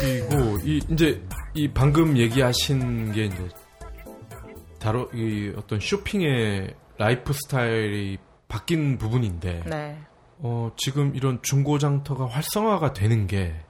[0.00, 1.22] 그리고 이 이제
[1.54, 3.48] 이 방금 얘기하신 게 이제
[4.78, 8.18] 바로 이 어떤 쇼핑의 라이프 스타일이
[8.48, 9.98] 바뀐 부분인데 네.
[10.38, 13.68] 어, 지금 이런 중고 장터가 활성화가 되는 게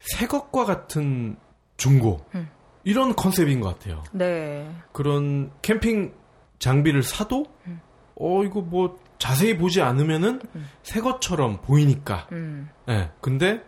[0.00, 1.36] 새 것과 같은
[1.76, 2.48] 중고 음.
[2.84, 4.02] 이런 컨셉인 것 같아요.
[4.12, 4.70] 네.
[4.92, 6.14] 그런 캠핑
[6.58, 7.80] 장비를 사도 음.
[8.16, 10.40] 어 이거 뭐 자세히 보지 않으면은
[10.82, 12.26] 새 것처럼 보이니까.
[12.32, 12.68] 음.
[12.88, 13.10] 예.
[13.20, 13.62] 근데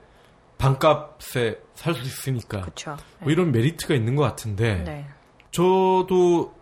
[0.59, 2.97] 반값에 살 수 있으니까 그렇죠.
[3.20, 5.07] 뭐 이런 메리트가 있는 것 같은데 네.
[5.51, 6.55] 저도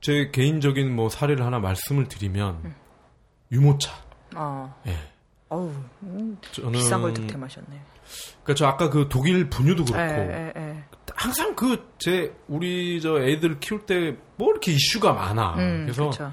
[0.00, 2.74] 제 개인적인 뭐 사례를 하나 말씀을 드리면 음.
[3.50, 3.92] 유모차.
[4.36, 4.74] 어.
[4.86, 4.96] 예.
[5.48, 7.80] 어우, 음, 저는 비싼 걸 득템하셨네.
[8.42, 10.84] 그러니까 저 아까 그 독일 분유도 그렇고 예, 예, 예.
[11.14, 15.54] 항상 그 제 우리 저 애들 키울 때 뭐 이렇게 이슈가 많아.
[15.54, 16.32] 음, 그래서 그렇죠.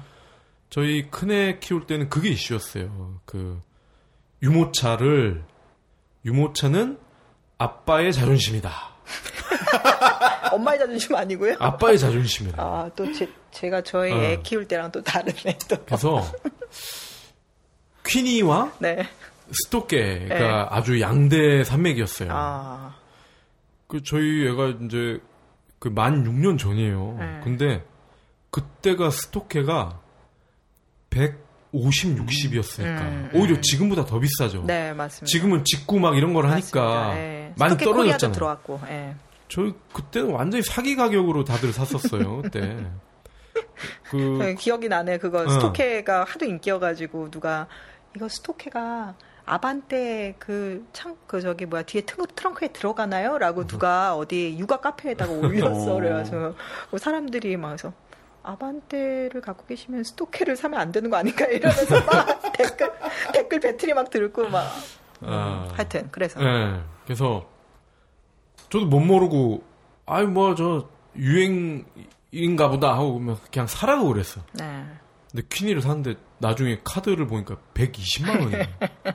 [0.72, 3.20] 저희 큰애 키울 때는 그게 이슈였어요.
[3.26, 3.60] 그
[4.42, 5.44] 유모차를
[6.24, 6.98] 유모차는
[7.58, 8.72] 아빠의 자존심이다.
[10.50, 11.56] 엄마의 자존심 아니고요.
[11.58, 12.62] 아빠의 자존심이다.
[12.62, 14.16] 아, 또 제, 제가 저희 어.
[14.22, 15.76] 애 키울 때랑 또 다르네, 또.
[15.84, 16.24] 그래서
[18.06, 19.06] 퀴니와 네.
[19.64, 20.66] 스토케가 네.
[20.70, 22.30] 아주 양대 산맥이었어요.
[22.32, 22.94] 아,
[23.88, 25.20] 그 저희 애가 이제
[25.78, 27.16] 그 만 6년 전이에요.
[27.18, 27.40] 네.
[27.44, 27.84] 근데
[28.50, 30.00] 그때가 스토케가
[31.12, 33.62] 150, 60이었으니까 음, 오히려 음.
[33.62, 34.64] 지금보다 더 비싸죠.
[34.66, 35.26] 네, 맞습니다.
[35.26, 37.16] 지금은 직구 막 이런 걸 하니까.
[37.16, 37.52] 예.
[37.58, 38.32] 많이 떨어졌잖아요.
[38.34, 39.14] 들어왔고, 예.
[39.48, 42.40] 저희 그때는 완전히 사기 가격으로 다들 샀었어요.
[42.42, 42.76] 그때.
[44.10, 45.18] 그 저는 기억이 나네.
[45.18, 45.48] 그거 어.
[45.48, 47.66] 스토케가 하도 인기여가지고 누가
[48.16, 53.38] 이거 스토케가 아반떼 그 창 그 저기 뭐야 뒤에 트, 트렁크에 들어가나요?
[53.38, 55.92] 라고 누가 어디 육아 카페에다가 올렸어.
[55.96, 55.96] 어.
[55.96, 56.54] 그래서
[56.90, 57.92] 그 사람들이 막 그래서
[58.42, 62.92] 아반떼를 갖고 계시면 스토케를 사면 안 되는 거 아닌가 이러면서 막 댓글
[63.32, 64.66] 댓글 배틀이 막 들고 막
[65.20, 65.68] 아.
[65.74, 66.80] 하여튼 그래서 예.
[67.04, 67.48] 그래서
[68.70, 69.62] 저도 못 모르고
[70.06, 74.40] 아이 뭐 저 유행인가 보다 하고 그냥- 사라고 그랬어.
[74.52, 74.84] 네
[75.30, 78.64] 근데 퀴니를 샀는데 나중에 카드를 보니까 120만 원이에요.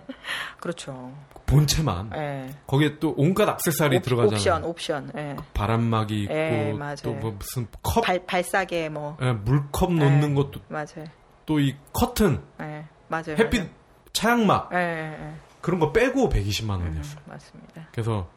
[0.59, 1.13] 그렇죠.
[1.47, 2.11] 본체만.
[2.15, 2.49] 예.
[2.67, 3.49] 거기에 또 온갖
[3.97, 4.35] 옵- 들어가잖아요.
[4.37, 5.11] 옵션 옵션.
[5.17, 5.35] 예.
[5.55, 6.95] 바람막이 있고 예, 맞아요.
[7.01, 10.33] 또뭐 무슨 컵, 발 발사계 뭐 예, 물컵 놓는 예.
[10.35, 11.05] 것도 맞아요.
[11.47, 12.85] 또 이 커튼, 예.
[13.07, 13.35] 맞아요.
[13.39, 13.67] 햇빛
[14.13, 14.85] 차양막 맞아요.
[14.85, 15.33] 예, 예, 예.
[15.61, 17.21] 그런 거 빼고 120만 음, 원이었어요.
[17.25, 17.87] 맞습니다.
[17.91, 18.29] 그래서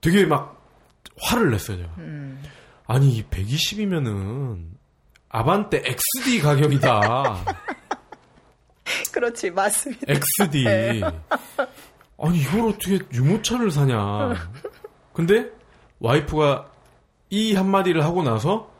[0.00, 0.60] 되게 막
[1.22, 1.78] 화를 냈어요.
[1.78, 1.88] 제가.
[1.98, 2.42] 음.
[2.86, 4.66] 아니 이 120이면은
[5.28, 7.36] 아반떼 XD 가격이다.
[9.12, 10.06] 그렇지, 맞습니다.
[10.40, 10.64] XD.
[10.64, 11.00] 네.
[12.18, 14.34] 아니 이걸 어떻게 유모차를 사냐.
[15.12, 15.50] 근데
[16.00, 16.70] 와이프가
[17.30, 18.70] 이 한마디를 하고 나서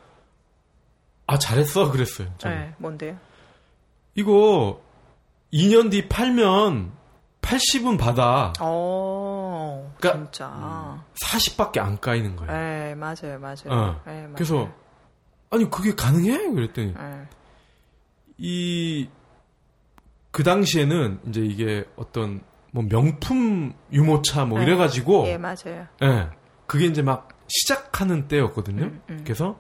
[1.26, 2.28] 아 잘했어 그랬어요.
[2.38, 2.56] 저는.
[2.56, 3.18] 네, 뭔데요?
[4.14, 4.80] 이거
[5.52, 6.92] 2년 뒤 팔면
[7.42, 8.52] 80은 받아.
[8.60, 11.04] 어, 그러니까- 진짜.
[11.22, 12.52] 40밖에 안 까이는 거예요.
[12.52, 13.66] 네, 맞아요, 맞아요.
[13.68, 14.00] 어.
[14.06, 14.34] 네, 맞아요.
[14.34, 14.68] 그래서
[15.50, 16.50] 아니 그게 가능해?
[16.52, 17.28] 그랬더니 네.
[18.38, 19.08] 이
[20.36, 24.66] 그 당시에는 이제 이게 어떤 뭐 명품 유모차 뭐 네.
[24.66, 25.86] 이래가지고 예, 맞아요.
[26.02, 26.28] 예,
[26.66, 28.84] 그게 이제 막 시작하는 때였거든요.
[28.84, 29.20] 음, 음.
[29.24, 29.58] 그래서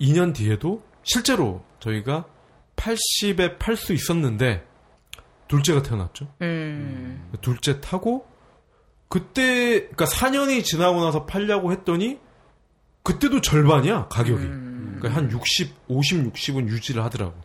[0.00, 2.24] 2년 뒤에도 실제로 저희가
[2.74, 4.66] 80에 팔 수 있었는데
[5.46, 6.34] 둘째가 태어났죠.
[6.42, 8.26] 음, 둘째 타고
[9.06, 12.18] 그때 그러니까 4년이 지나고 나서 팔려고 했더니
[13.04, 14.42] 그때도 절반이야 가격이.
[14.42, 17.40] 음, 그러니까 한 60, 50, 60은 유지를 하더라고.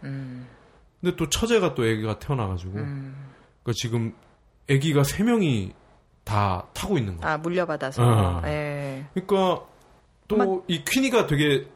[1.01, 3.15] 음, 근데 또 처제가 또 아기가 태어나가지고 음.
[3.63, 4.13] 그러니까 지금
[4.69, 5.73] 아기가 세 명이
[6.23, 7.33] 다 타고 있는 거야.
[7.33, 8.03] 아, 물려받아서.
[8.03, 8.41] 어.
[8.45, 9.05] 예.
[9.13, 9.65] 그러니까
[10.27, 11.67] 또이 퀴니가 되게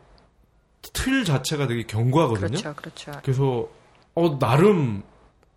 [0.93, 2.47] 틀 자체가 되게 견고하거든요.
[2.47, 3.11] 그렇죠, 그렇죠.
[3.23, 3.67] 그래서
[4.13, 5.03] 어 나름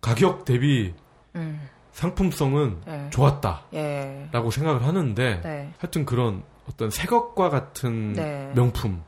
[0.01, 0.93] 가격 대비
[1.35, 3.09] 음, 상품성은 예.
[3.11, 4.29] 좋았다라고 예.
[4.51, 5.73] 생각을 하는데 네.
[5.77, 8.51] 하여튼 그런 어떤 새 것과 같은 네.
[8.55, 9.03] 명품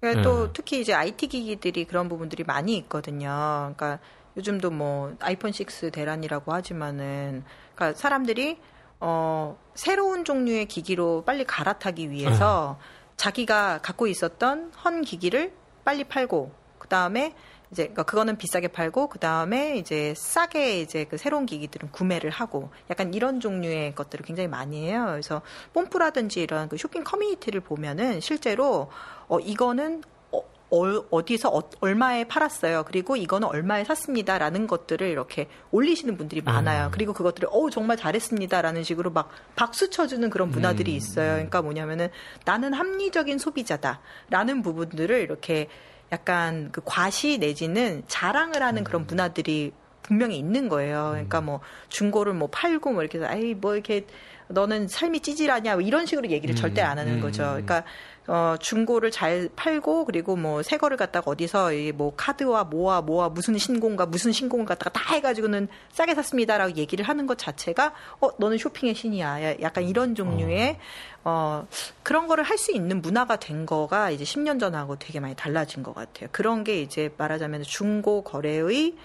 [0.00, 0.22] 그러니까 네.
[0.22, 3.72] 또 특히 이제 IT 기기들이 그런 부분들이 많이 있거든요.
[3.76, 3.98] 그러니까
[4.36, 8.58] 요즘도 뭐 아이폰 6 대란이라고 하지만은 그러니까 사람들이
[9.00, 12.78] 어 새로운 종류의 기기로 빨리 갈아타기 위해서
[13.16, 15.52] 자기가 갖고 있었던 헌 기기를
[15.84, 17.34] 빨리 팔고 그다음에
[17.70, 22.70] 이제 그러니까 그거는 비싸게 팔고 그 다음에 이제 싸게 이제 그 새로운 기기들은 구매를 하고
[22.90, 25.06] 약간 이런 종류의 것들을 굉장히 많이 해요.
[25.10, 25.42] 그래서
[25.74, 28.90] 뽐프라든지 이런 그 쇼핑 커뮤니티를 보면은 실제로
[29.28, 30.38] 어 이거는 어,
[30.70, 32.84] 어, 어디서 어, 얼마에 팔았어요.
[32.86, 36.86] 그리고 이거는 얼마에 샀습니다라는 것들을 이렇게 올리시는 분들이 많아요.
[36.86, 36.90] 음.
[36.90, 40.96] 그리고 그것들을 어우 정말 잘했습니다라는 식으로 막 박수 쳐주는 그런 문화들이 음.
[40.96, 41.32] 있어요.
[41.32, 42.08] 그러니까 뭐냐면은
[42.46, 45.68] 나는 합리적인 소비자다라는 부분들을 이렇게
[46.12, 49.72] 약간 그 과시 내지는 자랑을 하는 그런 문화들이
[50.02, 51.10] 분명히 있는 거예요.
[51.12, 51.60] 그러니까 뭐
[51.90, 54.06] 중고를 뭐 팔고 뭐 이렇게 해서 아이 뭐 이렇게
[54.48, 57.42] 너는 삶이 찌질하냐 뭐 이런 식으로 얘기를 음, 절대 안 하는 음, 거죠.
[57.42, 57.48] 음.
[57.48, 57.84] 그러니까
[58.28, 63.30] 어, 중고를 잘 팔고 그리고 뭐 새 거를 갖다가 어디서 이 뭐 카드와 뭐와 뭐와
[63.30, 68.58] 무슨 신공과 무슨 신공을 갖다가 다 해가지고는 싸게 샀습니다라고 얘기를 하는 것 자체가 어 너는
[68.58, 70.78] 쇼핑의 신이야 약간 이런 종류의
[71.24, 71.66] 어, 어
[72.02, 75.94] 그런 거를 할 수 있는 문화가 된 거가 이제 10년 전하고 되게 많이 달라진 것
[75.94, 76.28] 같아요.
[76.32, 78.96] 그런 게 이제 말하자면 중고 거래의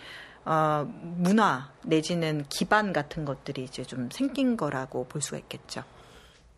[0.46, 5.84] 어, 문화 내지는 기반 같은 것들이 이제 좀 생긴 거라고 볼 수가 있겠죠.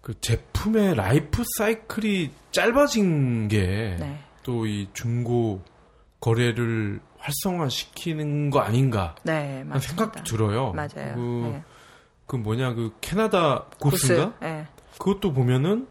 [0.06, 3.98] 그 제품의 라이프 사이클이 짧아진 게
[4.44, 4.90] 또이 네.
[4.94, 5.64] 중고
[6.20, 9.80] 거래를 활성화시키는 거 아닌가 네, 맞습니다.
[9.80, 10.74] 생각도 들어요.
[10.74, 11.16] 맞아요.
[11.16, 11.64] 그, 네.
[12.28, 14.26] 그 뭐냐 그 캐나다 구스인가?
[14.34, 14.44] 구스.
[14.44, 14.68] 네.
[15.00, 15.88] 그것도 보면은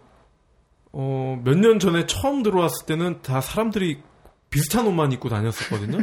[0.93, 4.01] 어, 몇 년 전에 처음 들어왔을 때는 다 사람들이
[4.49, 5.99] 비슷한 옷만 입고 다녔었거든요.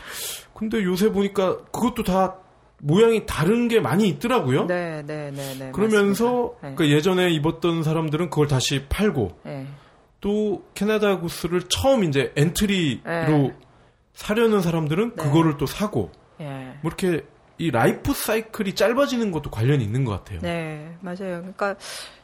[0.56, 2.38] 근데 요새 보니까 그것도 다
[2.80, 4.66] 모양이 다른 게 많이 있더라고요.
[4.66, 5.70] 네, 네, 네, 네.
[5.72, 6.74] 그러면서 네.
[6.74, 9.66] 그러니까 예전에 입었던 사람들은 그걸 다시 팔고 네.
[10.20, 13.54] 또 캐나다 구스를 처음 이제 엔트리로 네.
[14.14, 15.22] 사려는 사람들은 네.
[15.22, 16.76] 그거를 또 사고 네.
[16.82, 17.24] 뭐 이렇게
[17.58, 20.40] 이 라이프 사이클이 짧아지는 것도 관련이 있는 것 같아요.
[20.40, 21.40] 네, 맞아요.
[21.40, 21.76] 그러니까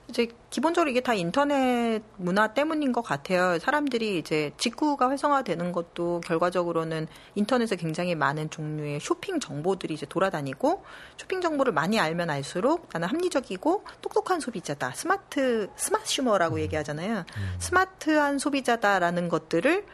[0.08, 3.58] 이제 기본적으로 이게 다 인터넷 문화 때문인 것 같아요.
[3.58, 10.84] 사람들이 이제 직구가 활성화되는 것도 결과적으로는 인터넷에 굉장히 많은 종류의 쇼핑 정보들이 이제 돌아다니고
[11.16, 14.92] 쇼핑 정보를 많이 알면 알수록 나는 합리적이고 똑똑한 소비자다.
[14.92, 16.60] 스마트 스마트 슈머라고 음.
[16.60, 17.18] 얘기하잖아요.
[17.18, 17.56] 음.
[17.58, 19.84] 스마트한 소비자다라는 것들을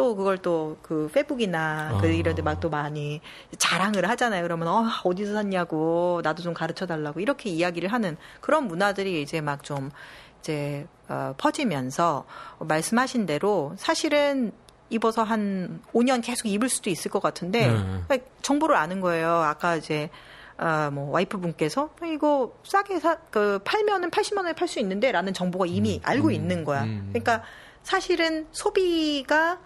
[0.00, 2.10] 또 그걸 또 그 페북이나 그 어.
[2.10, 3.20] 이런 데 막 또 많이
[3.58, 4.42] 자랑을 하잖아요.
[4.42, 9.62] 그러면 어 어디서 샀냐고 나도 좀 가르쳐 달라고 이렇게 이야기를 하는 그런 문화들이 이제 막
[9.62, 9.90] 좀
[10.40, 12.24] 이제 어, 퍼지면서
[12.60, 14.52] 말씀하신 대로 사실은
[14.88, 18.02] 입어서 한 5년 계속 입을 수도 있을 것 같은데 네.
[18.08, 19.28] 그러니까 정보를 아는 거예요.
[19.30, 20.08] 아까 이제
[20.56, 25.66] 아, 뭐 와이프 분께서 이거 싸게 사, 그 팔면은 80만 원에 팔 수 있는데라는 정보가
[25.66, 26.84] 이미 음, 알고 음, 있는 거야.
[26.84, 27.08] 음.
[27.12, 27.42] 그러니까
[27.82, 29.58] 사실은 소비가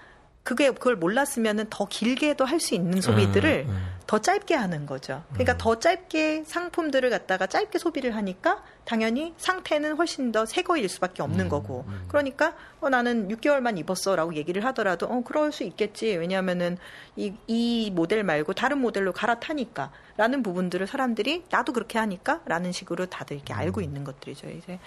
[0.44, 3.94] 그게 그걸 몰랐으면은 더 길게도 할 수 있는 소비들을 음, 음.
[4.06, 5.24] 더 짧게 하는 거죠.
[5.32, 5.58] 그러니까 음.
[5.58, 11.46] 더 짧게 상품들을 갖다가 짧게 소비를 하니까 당연히 상태는 훨씬 더 새 거일 수밖에 없는
[11.46, 11.84] 음, 거고.
[11.88, 12.04] 음.
[12.08, 16.16] 그러니까 어 나는 6개월만 입었어라고 얘기를 하더라도 어 그럴 수 있겠지.
[16.16, 16.76] 왜냐하면은
[17.16, 19.90] 이, 이 모델 말고 다른 모델로 갈아타니까.
[20.16, 23.84] 라는 부분들을 사람들이 나도 그렇게 하니까 라는 식으로 다들 이렇게 알고 음.
[23.84, 24.48] 있는 것들이죠.
[24.50, 24.78] 이제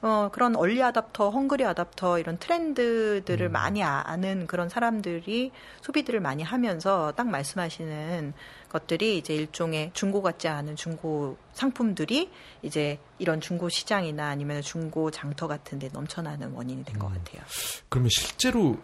[0.00, 3.52] 어 그런 얼리 아답터, 헝그리 아답터 이런 트렌드들을 음.
[3.52, 5.50] 많이 아는 그런 사람들이
[5.80, 8.32] 소비들을 많이 하면서 딱 말씀하시는
[8.68, 12.30] 것들이 이제 일종의 중고 같지 않은 중고 상품들이
[12.60, 17.16] 이제 이런 중고 시장이나 아니면 중고 장터 같은 데 넘쳐나는 원인이 된것 음.
[17.16, 17.42] 같아요.
[17.88, 18.78] 그러면 실제로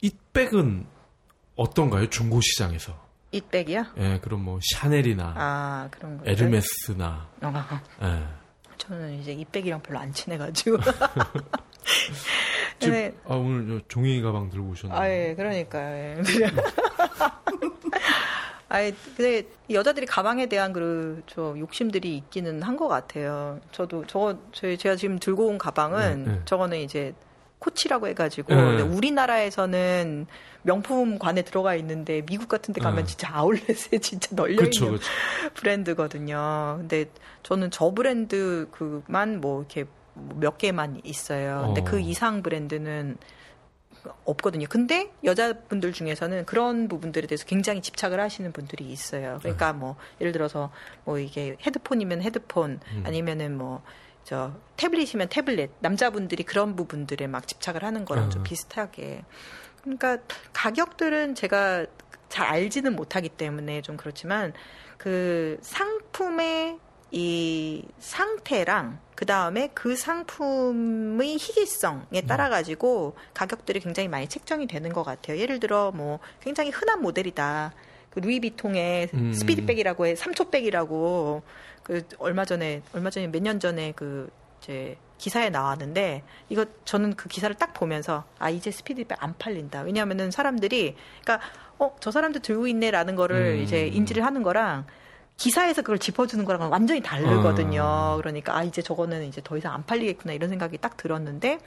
[0.00, 0.86] 이 백은
[1.56, 2.08] 어떤가요?
[2.08, 3.06] 중고 시장에서?
[3.32, 3.84] 이백이요?
[3.98, 7.28] 예, 그럼 뭐 샤넬이나 아 그런 거 에르메스나.
[7.42, 7.64] 어.
[8.02, 8.24] 예.
[8.78, 10.78] 저는 이제 이백이랑 별로 안 친해가지고.
[12.78, 13.14] 지금, 네.
[13.26, 14.98] 아 오늘 종이 가방 들고 오셨나요?
[14.98, 16.18] 아 예, 그러니까요.
[16.18, 16.22] 예.
[18.68, 23.60] 아이 근데 여자들이 가방에 대한 그저 욕심들이 있기는 한 것 같아요.
[23.72, 26.40] 저도 저거 저희 제가 지금 들고 온 가방은 네, 네.
[26.44, 27.14] 저거는 이제
[27.58, 28.82] 코치라고 해가지고 네.
[28.82, 30.26] 우리나라에서는
[30.62, 33.06] 명품관에 들어가 있는데 미국 같은 데 가면 네.
[33.06, 35.10] 진짜 아울렛에 진짜 널려 그쵸, 있는 그쵸.
[35.54, 36.76] 브랜드거든요.
[36.78, 37.06] 근데
[37.44, 41.62] 저는 저 브랜드 그만 뭐 이렇게 몇 개만 있어요.
[41.66, 41.90] 근데 그 어.
[41.92, 43.16] 그 이상 브랜드는
[44.24, 44.66] 없거든요.
[44.68, 49.38] 근데 여자분들 중에서는 그런 부분들에 대해서 굉장히 집착을 하시는 분들이 있어요.
[49.40, 49.78] 그러니까 네.
[49.78, 50.70] 뭐 예를 들어서
[51.04, 53.02] 뭐 이게 헤드폰이면 헤드폰 음.
[53.06, 53.82] 아니면은 뭐
[54.26, 58.30] 저 태블릿이면 태블릿 남자분들이 그런 부분들에 막 집착을 하는 거랑 음.
[58.30, 59.24] 좀 비슷하게
[59.82, 60.18] 그러니까
[60.52, 61.86] 가격들은 제가
[62.28, 64.52] 잘 알지는 못하기 때문에 좀 그렇지만
[64.98, 74.66] 그 상품의 이 상태랑 그 다음에 그 상품의 희귀성에 따라 가지고 가격들이 굉장히 많이 책정이
[74.66, 75.38] 되는 것 같아요.
[75.38, 77.72] 예를 들어 뭐 굉장히 흔한 모델이다.
[78.10, 79.32] 그 루이비통의 음.
[79.32, 81.42] 스피드백이라고 해, 3초백이라고
[81.82, 84.28] 그 얼마 전에 얼마 전에 몇 년 전에 그
[84.60, 89.82] 이제 기사에 나왔는데 이거 저는 그 기사를 딱 보면서 아 이제 스피드백 안 팔린다.
[89.82, 91.46] 왜냐하면은 사람들이 그러니까
[91.78, 93.62] 어 저 사람도 들고 있네라는 거를 음.
[93.62, 94.86] 이제 인지를 하는 거랑
[95.36, 97.82] 기사에서 그걸 짚어주는 거랑은 완전히 다르거든요.
[97.82, 98.16] 어.
[98.16, 101.58] 그러니까 아 이제 저거는 이제 더 이상 안 팔리겠구나 이런 생각이 딱 들었는데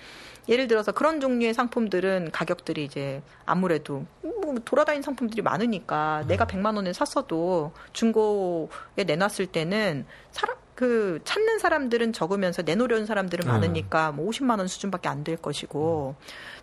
[0.47, 6.27] 예를 들어서 그런 종류의 상품들은 가격들이 이제 아무래도 뭐 돌아다니는 상품들이 많으니까 음.
[6.27, 13.51] 내가 100만 원에 샀어도 중고에 내놨을 때는 사람 그 찾는 사람들은 적으면서 내놓으려는 사람들은 네.
[13.51, 16.15] 많으니까 뭐 50만 원 수준밖에 안 될 것이고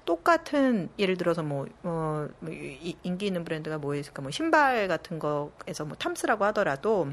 [0.06, 2.50] 똑같은 예를 들어서 뭐, 어, 뭐
[3.02, 7.10] 인기 있는 브랜드가 뭐 있을까 뭐 신발 같은 거에서 뭐 탐스라고 하더라도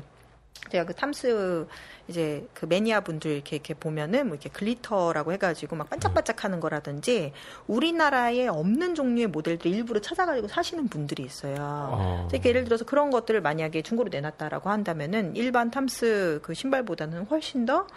[0.69, 1.67] 제가 그 탐스
[2.07, 7.31] 이제 그 매니아 분들 이렇게 이렇게 보면은 뭐 이렇게 glitter라고 해가지고 막 반짝반짝하는 거라든지
[7.67, 11.55] 우리나라에 없는 종류의 모델들 일부러 찾아가지고 사시는 분들이 있어요.
[11.59, 12.25] 어.
[12.27, 17.87] 그러니까 예를 들어서 그런 것들을 만약에 중고로 내놨다라고 한다면은 일반 탐스 그 신발보다는 훨씬 더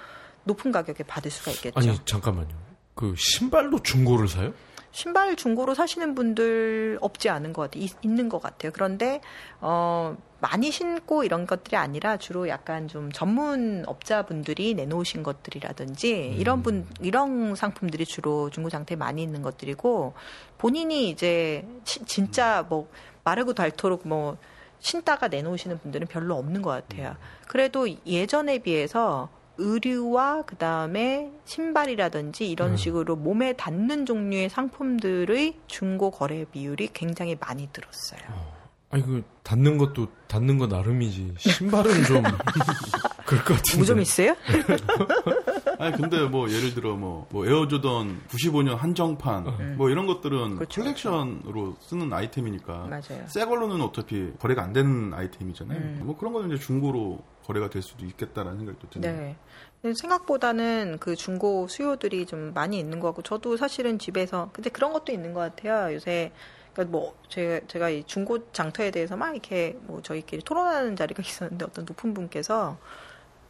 [0.45, 1.79] 높은 가격에 받을 수가 있겠죠.
[1.79, 2.55] 아니 잠깐만요.
[2.95, 4.53] 그 신발도 중고를 사요?
[4.97, 7.85] 신발 중고로 사시는 분들 없지 않은 것 같아요.
[7.85, 8.73] 있, 는것 같아요.
[8.73, 9.21] 그런데
[9.61, 16.41] 어 많이 신고 이런 것들이 아니라 주로 약간 좀 전문 업자분들이 내놓으신 것들이라든지 음.
[16.41, 20.15] 이런 분 이런 상품들이 주로 중고 장터에 많이 있는 것들이고
[20.59, 22.88] 본인이 이제 시, 진짜 뭐
[23.25, 24.37] 마르고 닳도록 뭐
[24.79, 27.17] 신다가 내놓으시는 분들은 별로 없는 것 같아요.
[27.49, 32.76] 그래도 예전에 비해서 의류와 그 다음에 신발이라든지 이런 음.
[32.76, 38.21] 식으로 몸에 닿는 종류의 상품들의 중고 거래 비율이 굉장히 많이 들었어요.
[38.31, 38.56] 어.
[38.90, 42.23] 아니 그 닿는 것도 닿는 거 나름이지 신발은 좀
[43.26, 43.78] 그럴 것 같은데.
[43.78, 44.37] 무좀 있어요?
[45.78, 49.75] 아니 근데 뭐 예를 들어 뭐, 뭐 에어조던 95년 한정판 음.
[49.76, 53.26] 뭐 이런 것들은 그렇죠, 컬렉션으로 쓰는 아이템이니까 맞아요.
[53.26, 55.78] 새 걸로는 어차피 거래가 안 되는 아이템이잖아요.
[55.78, 56.00] 음.
[56.05, 59.12] 뭐 그런 거는 이제 중고로 거래가 될 수도 있겠다라는 생각도 드네요.
[59.83, 59.93] 네.
[59.95, 65.12] 생각보다는 그 중고 수요들이 좀 많이 있는 것 같고 저도 사실은 집에서 근데 그런 것도
[65.12, 65.95] 있는 것 같아요.
[65.95, 66.33] 요새
[66.76, 71.64] 그러니까 뭐 제가 제가 이 중고 장터에 대해서 막 이렇게 뭐 저희끼리 토론하는 자리가 있었는데
[71.64, 72.76] 어떤 높은 분께서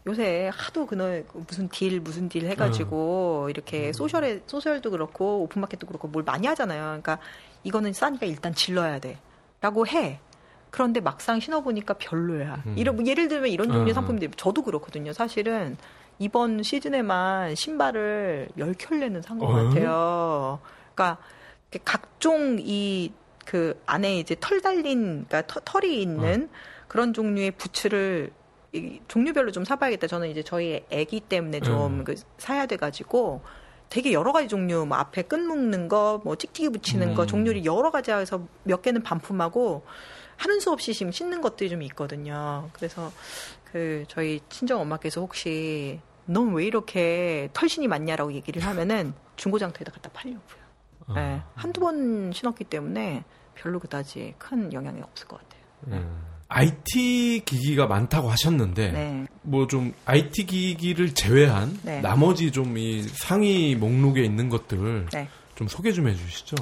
[0.07, 3.51] 요새 하도 그날 무슨 딜 무슨 딜 해가지고 음.
[3.51, 6.83] 이렇게 소셜에 소셜도 그렇고 오픈마켓도 그렇고 뭘 많이 하잖아요.
[6.83, 7.19] 그러니까
[7.65, 10.21] 이거는 싸니까 일단 질러야 돼라고 해.
[10.71, 12.63] 그런데 막상 신어보니까 별로야.
[12.67, 12.75] 음.
[12.79, 13.95] 이런 뭐 예를 들면 이런 종류의 음.
[13.95, 15.13] 상품들 저도 그렇거든요.
[15.13, 15.77] 사실은
[16.21, 20.61] 이번 시즌에만 신발을 10켤레는 산 것 같아요.
[20.95, 21.19] 그러니까
[21.85, 23.13] 각종 이
[23.47, 26.57] 그 안에 이제 털 달린 그러니까 터, 털이 있는 어.
[26.89, 28.31] 그런 종류의 부츠를
[28.73, 30.09] 이, 종류별로 좀 사봐야겠다.
[30.09, 32.05] 저는 이제 저희 애기 때문에 좀 음.
[32.05, 33.41] 그, 사야 돼가지고
[33.89, 37.15] 되게 여러 가지 종류, 뭐 앞에 끈 묶는 거, 뭐 찍찍이 붙이는 음.
[37.15, 39.85] 거 종류를 여러 가지 해서 몇 개는 반품하고
[40.37, 42.69] 하는 수 없이 지금 신는 것들이 좀 있거든요.
[42.73, 43.13] 그래서
[43.65, 50.56] 그 저희 친정 엄마께서 혹시 넌 왜 이렇게 털신이 많냐라고 얘기를 하면은 중고장터에다 갖다 팔려고요.
[51.09, 51.15] 어.
[51.15, 55.63] 네, 한두 번 신었기 때문에 별로 그다지 큰 영향이 없을 것 같아요.
[55.89, 56.23] 음.
[56.49, 59.27] IT 기기가 많다고 하셨는데 네.
[59.43, 62.01] 뭐좀 IT 기기를 제외한 네.
[62.01, 65.29] 나머지 좀 이 상위 목록에 있는 것들 네.
[65.57, 66.57] 좀 소개 좀 해주시죠.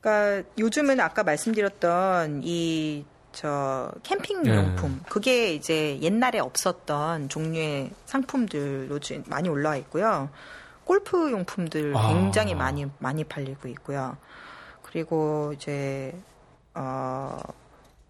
[0.00, 4.56] 그러니까 요즘은 아까 말씀드렸던 이 저 캠핑 네.
[4.56, 5.08] 용품 네.
[5.08, 10.30] 그게 이제 옛날에 없었던 종류의 상품들로 많이 올라와 있고요.
[10.90, 12.08] 골프 용품들 아.
[12.08, 14.16] 굉장히 많이 많이 팔리고 있고요.
[14.82, 16.12] 그리고 이제
[16.74, 17.38] 어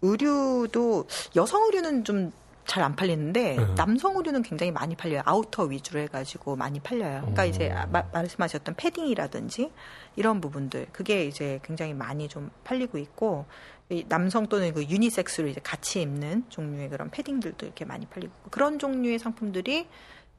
[0.01, 2.31] 의류도 여성 의류는 좀
[2.65, 3.75] 잘 안 팔리는데 네.
[3.75, 5.21] 남성 의류는 굉장히 많이 팔려요.
[5.25, 7.21] 아우터 위주로 해가지고 많이 팔려요.
[7.21, 7.45] 그러니까 오.
[7.45, 9.71] 이제 마, 말씀하셨던 패딩이라든지
[10.15, 13.45] 이런 부분들 그게 이제 굉장히 많이 좀 팔리고 있고
[14.07, 19.19] 남성 또는 그 유니섹스로 이제 같이 입는 종류의 그런 패딩들도 이렇게 많이 팔리고 그런 종류의
[19.19, 19.87] 상품들이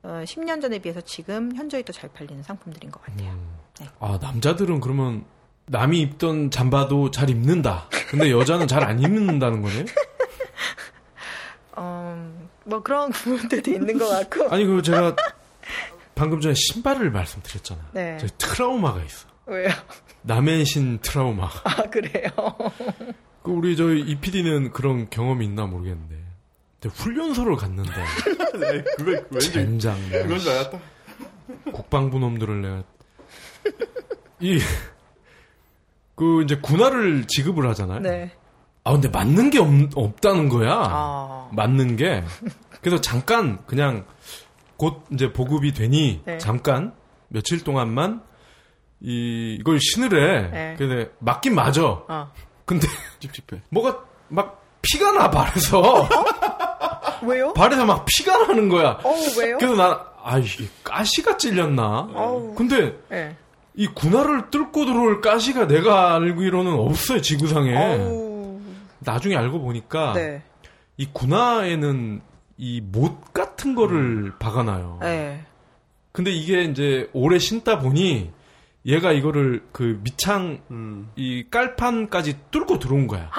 [0.03, 3.31] 어, 10년 전에 비해서 지금 현저히 더 잘 팔리는 상품들인 것 같아요.
[3.31, 3.57] 음.
[3.81, 3.87] 네.
[4.01, 5.25] 아 남자들은 그러면
[5.67, 7.89] 남이 입던 잠바도 잘 입는다.
[8.11, 9.85] 근데 여자는 잘 안 입는다는 거네.
[11.77, 12.33] 어,
[12.65, 14.51] 뭐 그런 부분들도 있는 것 같고.
[14.55, 15.17] 아니 그 제가
[16.15, 17.87] 방금 전에 신발을 말씀드렸잖아요.
[17.93, 18.19] 네.
[18.39, 19.27] 트라우마가 있어.
[19.47, 19.71] 왜요?
[20.23, 21.49] 남의 신 트라우마.
[21.65, 22.29] 아 그래요?
[23.43, 26.22] 그 우리 저희 이 PD는 그런 경험이 있나 모르겠는데.
[26.89, 27.91] 훈련소를 갔는데.
[28.59, 29.97] 네, 그거 왠지 젠장.
[30.11, 30.79] 그건 줄 알았다.
[31.73, 32.83] 국방부 놈들을 내가
[34.41, 34.59] 이
[36.17, 38.01] 그 이제 군화를 지급을 하잖아요.
[38.01, 38.33] 네.
[38.85, 40.71] 아 근데 맞는 게 없, 다는 거야.
[40.73, 41.49] 아.
[41.53, 42.25] 맞는 게.
[42.81, 44.05] 그래서 잠깐 그냥
[44.77, 46.39] 곧 이제 보급이 되니 네.
[46.39, 46.93] 잠깐
[47.29, 48.23] 며칠 동안만
[49.01, 50.51] 이 이걸 신으래.
[50.51, 50.75] 네.
[50.77, 51.85] 근데 맞긴 맞아.
[51.85, 52.33] 어.
[52.65, 52.87] 근데
[53.21, 53.63] 찝찝해.
[53.71, 55.81] 뭐가 막 피가 나 발에서.
[55.81, 56.09] 어?
[57.25, 57.53] 왜요?
[57.53, 58.99] 발에서 막 피가 나는 거야.
[59.03, 59.59] 어 왜요?
[59.59, 62.09] 그래서 난 아, 이게 가시가 찔렸나?
[62.13, 63.37] 어 근데 네.
[63.75, 67.75] 이 군화를 뚫고 들어올 가시가 내가 알기로는 없어요 지구상에.
[67.77, 68.61] 어우.
[69.01, 70.43] 나중에 알고 보니까 네.
[70.97, 72.21] 이 군화에는
[72.59, 74.33] 이 못 같은 거를 음.
[74.39, 74.99] 박아놔요.
[75.03, 75.45] 네.
[76.13, 78.31] 근데 이게 이제 오래 신다 보니
[78.85, 81.11] 얘가 이거를 그 밑창 음.
[81.17, 83.31] 이 깔판까지 뚫고 들어온 거야.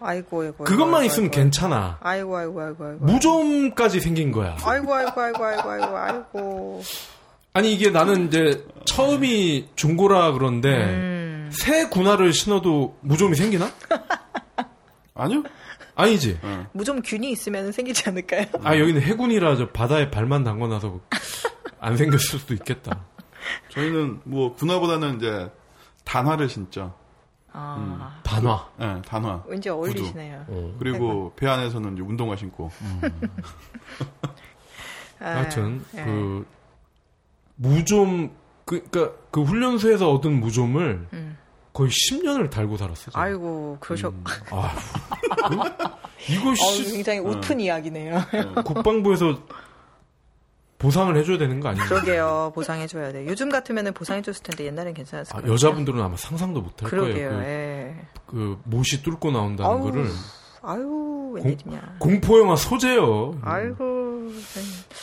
[0.00, 0.64] 아이고, 아이고.
[0.64, 1.98] 그것만 아이고, 있으면 아이고, 괜찮아.
[2.00, 3.04] 아이고, 아이고, 아이고, 아이고.
[3.04, 4.56] 무좀까지 생긴 거야.
[4.62, 6.82] 아이고, 아이고, 아이고, 아이고, 아이고, 아이고.
[7.52, 11.50] 아니 이게 나는 이제 처음이 중고라 그런데 음.
[11.52, 13.70] 새 군화를 신어도 무좀이 생기나?
[15.14, 15.42] 아니요.
[15.96, 16.38] 아니지.
[16.42, 16.66] 어.
[16.72, 18.46] 무좀 균이 있으면 생기지 않을까요?
[18.62, 21.00] 아 여기는 해군이라 저 바다에 발만 담궈놔서
[21.80, 23.04] 안 생겼을 수도 있겠다.
[23.68, 25.50] 저희는 뭐 군화보다는 이제
[26.04, 26.94] 단화를 신죠.
[27.52, 27.76] 아.
[27.78, 28.00] 음.
[28.22, 28.68] 단화.
[28.76, 29.42] 네, 단화.
[29.46, 30.44] 왠지 어울리시네요.
[30.48, 30.74] 어.
[30.78, 32.70] 그리고 배 안에서는 이제 운동화 신고.
[32.80, 33.00] 음.
[35.20, 36.04] 아, 하여튼 네.
[36.04, 36.46] 그
[37.56, 41.36] 무좀 그, 그니까 그 훈련소에서 얻은 무좀을 음.
[41.72, 43.12] 거의 10년을 달고 살았어요.
[43.14, 44.12] 아이고, 그러셨.
[44.12, 44.24] 음.
[44.50, 44.74] 아,
[46.28, 46.92] 이거 씨.
[46.92, 47.60] 굉장히 웃픈 어.
[47.60, 48.16] 이야기네요.
[48.56, 48.62] 어.
[48.62, 49.38] 국방부에서
[50.80, 51.86] 보상을 해줘야 되는 거 아니에요?
[51.86, 52.52] 그러게요.
[52.54, 53.26] 보상해줘야 돼.
[53.26, 55.46] 요즘 같으면 보상해줬을 텐데 옛날엔 괜찮았을 거예요.
[55.46, 57.28] 아, 여자분들은 아마 상상도 못할 그러게요.
[57.28, 57.38] 거예요.
[57.38, 57.94] 그, 예.
[58.26, 60.06] 그 못이 뚫고 나온다는 아유, 거를.
[60.62, 61.96] 아유, 웬일이냐.
[61.98, 63.38] 공, 포 영화 소재요.
[63.42, 64.30] 아이고.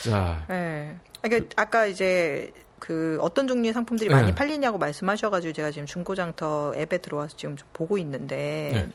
[0.04, 0.46] 자.
[0.50, 0.96] 예.
[1.22, 4.36] 그러니까 아까 이제 그 어떤 종류의 상품들이 많이 네.
[4.36, 8.90] 팔리냐고 말씀하셔가지고 제가 지금 중고장터 앱에 들어와서 지금 좀 보고 있는데 네.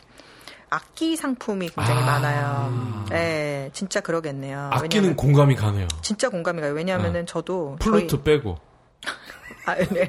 [0.73, 3.05] 악기 상품이 굉장히 아~ 많아요.
[3.11, 4.71] 네, 진짜 그러겠네요.
[4.73, 5.87] 악기는 공감이 가네요.
[6.00, 6.73] 진짜 공감이 가요.
[6.73, 7.26] 왜냐하면은 네.
[7.26, 8.23] 저도 플루트 저희...
[8.23, 8.57] 빼고.
[9.67, 10.09] 아, 네.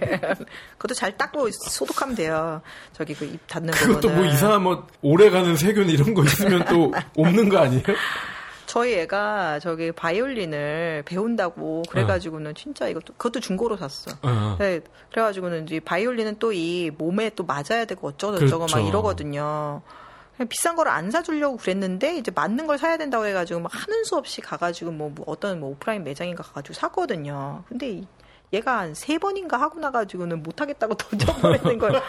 [0.77, 2.61] 그것도 잘 닦고 소독하면 돼요.
[2.93, 4.19] 저기 그입 닫는 그것도 뭐.
[4.19, 7.83] 뭐 이상한 뭐 오래가는 세균 이런 거 있으면 또 없는 거 아니에요?
[8.65, 14.15] 저희 애가 저기 바이올린을 배운다고 그래가지고는 진짜 이것도 그것도 중고로 샀어.
[14.21, 14.55] 어.
[14.57, 14.79] 네,
[15.11, 18.77] 그래가지고는 이제 바이올린은 또 이 몸에 또 맞아야 되고 어쩌고 저쩌고 그렇죠.
[18.77, 19.81] 막 이러거든요.
[20.49, 24.41] 비싼 거를 안 사주려고 그랬는데 이제 맞는 걸 사야 된다고 해가지고 막 하는 수 없이
[24.41, 27.63] 가가지고 뭐, 뭐 어떤 뭐 오프라인 매장인가 가가지고 샀거든요.
[27.69, 28.01] 근데
[28.51, 32.01] 얘가 한 세 번인가 하고 나가지고는 못 하겠다고 던져버리는 걸.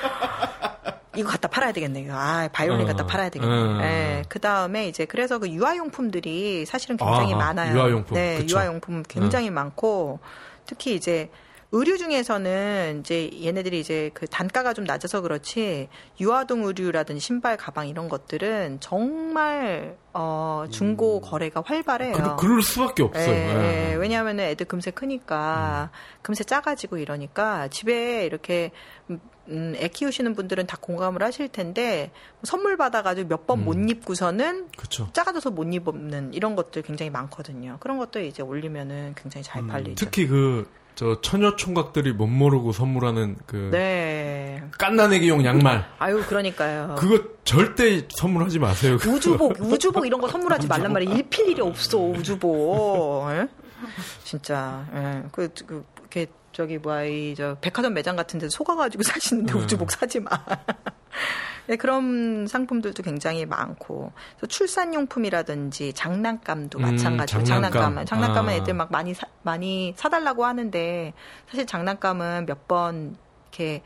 [1.17, 2.09] 이거 갖다 팔아야 되겠네.
[2.11, 3.55] 아, 바이올린 어, 갖다 팔아야 되겠네.
[3.55, 4.23] 어, 네.
[4.29, 7.77] 그 다음에 이제 그래서 그 유아용품들이 사실은 굉장히 아, 많아요.
[7.77, 8.15] 유아용품.
[8.17, 8.57] 네, 그쵸.
[8.57, 9.53] 유아용품 굉장히 어.
[9.53, 10.19] 많고
[10.67, 11.31] 특히 이제
[11.77, 15.89] 의류 중에서는 이제 얘네들이 이제 그 단가가 좀 낮아서 그렇지
[16.21, 21.21] 유아동 의류라든지 신발, 가방 이런 것들은 정말 어 중고 음.
[21.21, 22.37] 거래가 활발해요.
[22.39, 23.29] 그, 럴 수밖에 없어요.
[23.29, 23.95] 예, 네.
[23.95, 26.23] 왜냐하면 애들 금세 크니까 음.
[26.23, 28.71] 금세 작아지고 이러니까 집에 이렇게
[29.11, 32.13] 음, 애 키우시는 분들은 다 공감을 하실 텐데
[32.45, 33.89] 선물 받아가지고 몇 번못 음.
[33.89, 35.09] 입고서는 그쵸.
[35.13, 37.79] 작아져서 못 입는 이런 것들 굉장히 많거든요.
[37.81, 39.97] 그런 것들 이제 올리면은 굉장히 잘 음, 팔리죠.
[39.97, 44.63] 특히 그 저 처녀 총각들이 못 모르고 선물하는 그 네.
[44.79, 45.85] 깐나내기용 양말.
[45.99, 46.95] 아유 그러니까요.
[46.99, 48.95] 그거 절대 선물하지 마세요.
[48.95, 51.15] 우주복 우주복 이런 거 선물하지 말란 말이에요.
[51.17, 53.31] 일필 일이 없어 우주복.
[53.31, 53.41] 에?
[53.41, 53.49] 예?
[54.23, 55.23] 진짜 예.
[55.33, 59.59] 그, 그 이렇게 저기 뭐야 이 저 백화점 매장 같은 데서 속아가지고 사시는데 음.
[59.61, 60.31] 우주복 사지 마.
[61.67, 64.13] 네, 그런 상품들도 굉장히 많고
[64.49, 67.73] 출산용품이라든지 장난감도 음, 마찬가지로 장난감.
[67.73, 68.57] 장난감은 장난감은 아.
[68.57, 71.13] 애들 막 많이 사, 많이 사달라고 하는데
[71.49, 73.17] 사실 장난감은 몇 번
[73.51, 73.83] 이렇게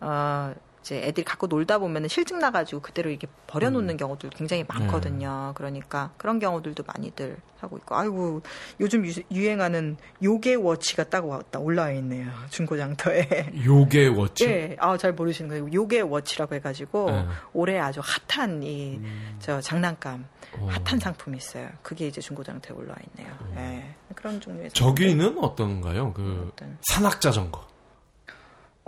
[0.00, 3.96] 어 이제 애들이 갖고 놀다 보면 싫증 나가지고 그대로 이렇게 버려놓는 음.
[3.96, 5.48] 경우도 굉장히 많거든요.
[5.48, 5.52] 네.
[5.54, 8.42] 그러니까 그런 경우들도 많이들 하고 있고, 아이고
[8.80, 13.52] 요즘 유, 행하는 요괴워치가 딱 왔다 올라와 있네요 중고장터에.
[13.64, 14.46] 요괴워치?
[14.46, 15.72] 네, 아 잘 모르시는 거예요.
[15.72, 17.26] 요괴워치라고 해가지고 네.
[17.52, 19.60] 올해 아주 핫한 이 저 음.
[19.60, 20.26] 장난감.
[20.60, 20.66] 오.
[20.66, 21.68] 핫한 상품이 있어요.
[21.82, 23.34] 그게 이제 중고장터에 올라와 있네요.
[23.54, 24.70] 네, 그런 종류의.
[24.70, 26.12] 저기는 어떤가요?
[26.14, 26.78] 그 어떤?
[26.82, 27.66] 산악 자전거.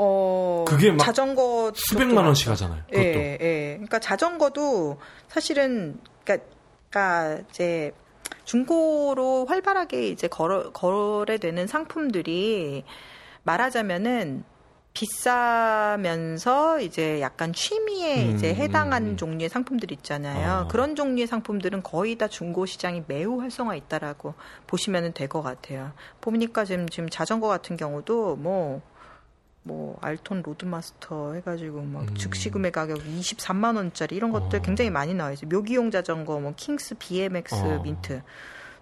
[0.02, 2.82] 어, 그게 막 자전거 수백만 원씩 하잖아요.
[2.88, 3.02] 그것도.
[3.02, 3.72] 예, 예.
[3.74, 6.46] 그러니까 자전거도 사실은 그러니까,
[6.88, 7.92] 그러니까 이제
[8.44, 12.84] 중고로 활발하게 이제 거래, 거래되는 상품들이
[13.42, 14.44] 말하자면은
[14.92, 19.16] 비싸면서 이제 약간 취미에 음, 이제 해당한 음.
[19.16, 20.64] 종류의 상품들 있잖아요.
[20.64, 20.68] 어.
[20.68, 24.34] 그런 종류의 상품들은 거의 다 중고 시장이 매우 활성화 있다라고
[24.66, 25.92] 보시면 될 것 같아요.
[26.20, 28.82] 보니까 지금 지금 자전거 같은 경우도 뭐
[29.62, 32.14] 뭐 알톤 로드마스터 해가지고 막 음.
[32.14, 34.62] 즉시 구매 가격 23만 원짜리 이런 것들 어.
[34.62, 35.48] 굉장히 많이 나와 있어요.
[35.48, 37.82] 묘기용 자전거, 뭐 킹스 BMX 어.
[37.82, 38.22] 민트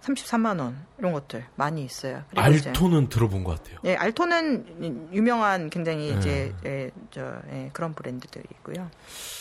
[0.03, 2.23] 33만 원 이런 것들 많이 있어요.
[2.37, 3.79] 알톤은 이제, 들어본 것 같아요.
[3.83, 6.19] 네, 알톤은 유명한 굉장히 네.
[6.19, 8.91] 이제 예, 저 예, 그런 브랜드들이고요.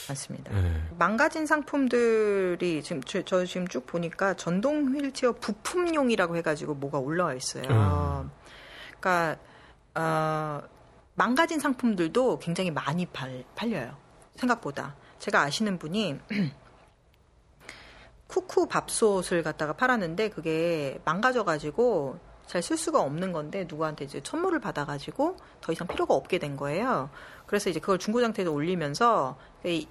[0.09, 0.53] 맞습니다.
[0.53, 0.81] 네.
[0.97, 7.63] 망가진 상품들이 지금 저, 저, 지금 쭉 보니까 전동 휠체어 부품용이라고 해가지고 뭐가 올라와 있어요.
[7.69, 8.31] 음.
[8.99, 9.37] 그러니까
[9.93, 10.61] 어,
[11.17, 13.97] 망가진 상품들도 굉장히 많이 팔, 팔려요.
[14.35, 14.95] 생각보다.
[15.17, 16.19] 제가 아시는 분이
[18.27, 25.37] 쿠쿠 밥솥을 갖다가 팔았는데 그게 망가져가지고 잘 쓸 수가 없는 건데 누구한테 이제 선물을 받아가지고
[25.61, 27.09] 더 이상 필요가 없게 된 거예요.
[27.45, 29.37] 그래서 이제 그걸 중고장터에서 올리면서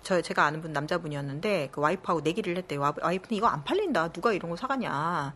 [0.02, 2.80] 저 제가 아는 분 남자분이었는데 그 와이프하고 내기를 했대요.
[2.80, 4.08] 와이프는 이거 안 팔린다.
[4.12, 5.34] 누가 이런 거 사가냐.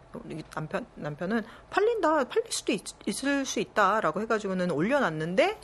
[0.54, 2.24] 남편 남편은 팔린다.
[2.24, 5.60] 팔릴 수도 있, 있을 수 있다라고 해가지고는 올려놨는데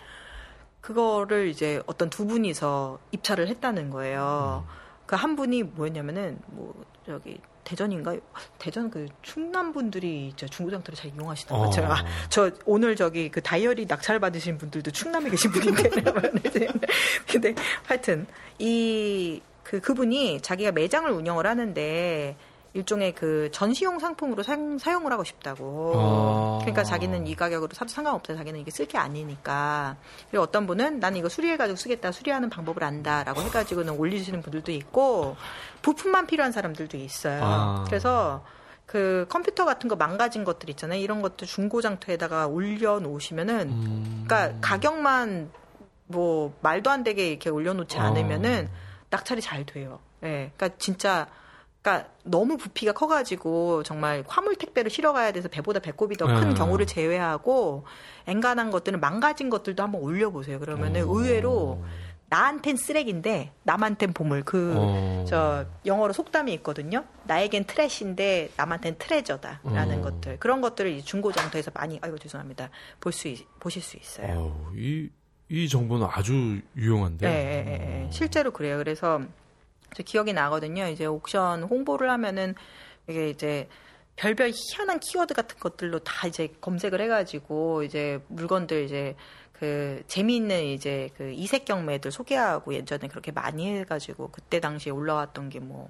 [0.80, 4.64] 그거를 이제 어떤 두 분이서 입찰을 했다는 거예요.
[4.66, 4.86] 음.
[5.06, 8.16] 그한 분이 뭐였냐면은 뭐 저기 대전인가?
[8.58, 11.96] 대전 그 충남 분들이 저 중고장터를 잘 이용하시는 거 제가 어.
[12.30, 15.90] 저 오늘 저기 그 다이어리 낙찰 받으신 분들도 충남에 계신 분인데.
[17.28, 18.26] 근데 하여튼
[18.58, 22.36] 이 그 그분이 자기가 매장을 운영을 하는데
[22.76, 25.92] 일종의 그 전시용 상품으로 사용, 사용을 하고 싶다고.
[25.96, 26.58] 아.
[26.60, 28.36] 그러니까 자기는 이 가격으로 사도 상관없다.
[28.36, 29.96] 자기는 이게 쓸 게 아니니까.
[30.30, 32.12] 그리고 어떤 분은 나는 이거 수리해가지고 쓰겠다.
[32.12, 35.36] 수리하는 방법을 안다라고 해가지고는 올리시는 분들도 있고
[35.80, 37.40] 부품만 필요한 사람들도 있어요.
[37.42, 37.84] 아.
[37.86, 38.44] 그래서
[38.84, 41.00] 그 컴퓨터 같은 거 망가진 것들 있잖아요.
[41.00, 44.24] 이런 것도 중고장터에다가 올려놓으시면은, 음.
[44.26, 45.50] 그러니까 가격만
[46.06, 48.04] 뭐 말도 안 되게 이렇게 올려놓지 아.
[48.04, 48.68] 않으면은
[49.10, 49.98] 낙찰이 잘 돼요.
[50.22, 50.26] 예.
[50.26, 50.52] 네.
[50.56, 51.26] 그러니까 진짜
[51.86, 56.54] 그러니까 너무 부피가 커가지고 정말 화물 택배를 실어가야 돼서 배보다 배꼽이 더큰 음.
[56.54, 57.84] 경우를 제외하고
[58.26, 60.58] 엔간한 것들은 망가진 것들도 한번 올려보세요.
[60.58, 61.20] 그러면은 오.
[61.20, 61.84] 의외로
[62.28, 65.64] 나한텐 쓰레기인데 남한텐 보물 그저 어.
[65.86, 67.04] 영어로 속담이 있거든요.
[67.22, 70.02] 나에겐 트래시인데 남한텐 트레저다라는 어.
[70.02, 74.26] 것들 그런 것들을 중고장터에서 많이 아이고 죄송합니다 볼 수 보실 수 있어요.
[74.36, 75.08] 어, 이,
[75.48, 77.28] 이 정보는 아주 유용한데.
[77.28, 78.76] 네, 네, 네, 실제로 그래요.
[78.78, 79.20] 그래서
[79.96, 80.88] 저 기억이 나거든요.
[80.88, 82.54] 이제 옥션 홍보를 하면은
[83.08, 83.68] 이게 이제
[84.16, 89.16] 별별 희한한 키워드 같은 것들로 다 이제 검색을 해가지고 이제 물건들 이제
[89.52, 95.60] 그 재미있는 이제 그 이색 경매들 소개하고 예전에 그렇게 많이 해가지고 그때 당시에 올라왔던 게
[95.60, 95.88] 뭐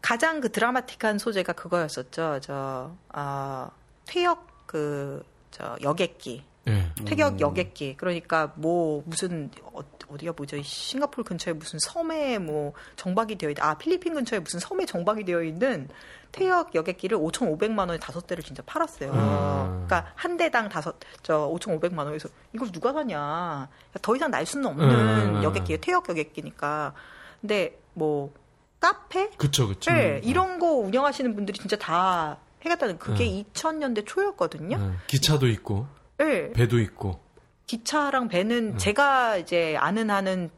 [0.00, 2.40] 가장 그 드라마틱한 소재가 그거였었죠.
[2.42, 3.70] 저 어,
[4.06, 7.04] 퇴역 그 저 여객기 네.
[7.04, 7.40] 태격 음.
[7.40, 7.96] 여객기.
[7.96, 9.80] 그러니까 뭐 무슨 어,
[10.16, 10.60] 디가 뭐죠?
[10.62, 13.68] 싱가포르 근처에 무슨 섬에 뭐 정박이 되어 있다.
[13.68, 15.88] 아 필리핀 근처에 무슨 섬에 정박이 되어 있는
[16.32, 19.10] 태역 여객기를 5,500만 원에 다섯 대를 진짜 팔았어요.
[19.12, 19.86] 음.
[19.86, 23.68] 그러니까 한 대당 다섯 저 5,500만 원에서 이걸 누가 사냐?
[24.02, 25.42] 더 이상 날 수는 없는 음.
[25.42, 25.80] 여객기예요.
[25.80, 26.92] 태역 여객기니까.
[27.40, 28.32] 근데 뭐
[28.80, 29.30] 카페?
[29.30, 29.90] 그쵸, 그쵸.
[29.90, 33.44] 네, 이런 거 운영하시는 분들이 진짜 다 해갔다는 그게 음.
[33.52, 34.76] 2000년대 초였거든요.
[34.76, 34.98] 음.
[35.06, 35.86] 기차도 있고.
[36.18, 36.52] 네.
[36.52, 37.20] 배도 있고.
[37.66, 38.78] 기차랑 배는 음.
[38.78, 40.50] 제가 이제 아는 한은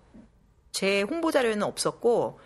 [0.73, 2.39] 제 홍보 자료에는 없었고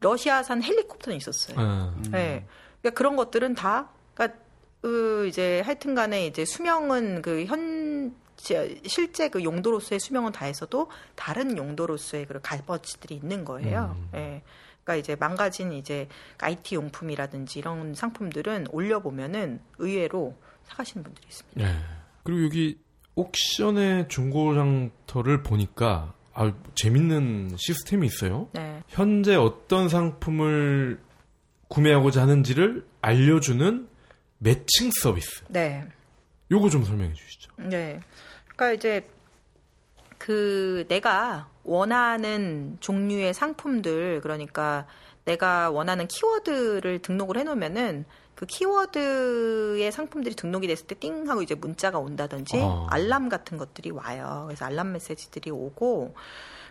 [0.00, 1.58] 러시아산 헬리콥터는 있었어요.
[1.58, 2.04] 음.
[2.10, 2.46] 네.
[2.80, 4.38] 그러니까 그런 것들은 다 그러니까
[4.80, 8.14] 그 이제 하여튼간에 이제 수명은 그 현
[8.86, 13.96] 실제 그 용도로서의 수명은 다해서도 다른 용도로서의 그런 값어치들이 있는 거예요.
[13.96, 14.08] 음.
[14.12, 14.42] 네.
[14.82, 16.08] 그러니까 이제 망가진 이제
[16.38, 21.62] IT 용품이라든지 이런 상품들은 올려보면은 의외로 사가시는 분들이 있습니다.
[21.62, 21.78] 네.
[22.22, 22.78] 그리고 여기
[23.14, 28.48] 옥션의 중고장터를 보니까 아, 재밌는 시스템이 있어요.
[28.52, 28.82] 네.
[28.88, 30.98] 현재 어떤 상품을
[31.68, 33.88] 구매하고자 하는지를 알려주는
[34.38, 35.44] 매칭 서비스.
[35.48, 35.86] 네.
[36.50, 37.52] 요거 좀 설명해 주시죠.
[37.58, 38.00] 네.
[38.44, 39.06] 그러니까 이제
[40.18, 44.86] 그 내가 원하는 종류의 상품들 그러니까
[45.24, 48.04] 내가 원하는 키워드를 등록을 해 놓으면은
[48.42, 52.88] 그 키워드의 상품들이 등록이 됐을 때 띵 하고 이제 문자가 온다든지 어.
[52.90, 54.46] 알람 같은 것들이 와요.
[54.48, 56.16] 그래서 알람 메시지들이 오고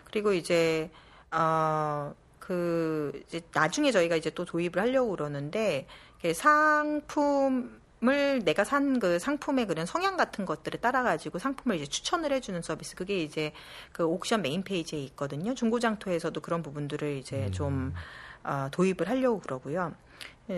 [0.04, 0.90] 그리고 이제
[1.30, 5.86] 어그 이제 나중에 저희가 이제 또 도입을 하려고 그러는데
[6.34, 12.32] 상품 을 내가 산 그 상품의 그런 성향 같은 것들을 따라 가지고 상품을 이제 추천을
[12.32, 12.96] 해주는 서비스.
[12.96, 13.52] 그게 이제
[13.92, 15.54] 그 옥션 메인 페이지에 있거든요.
[15.54, 17.52] 중고장터에서도 그런 부분들을 이제 음.
[17.52, 17.94] 좀
[18.44, 19.94] 어, 도입을 하려고 그러고요.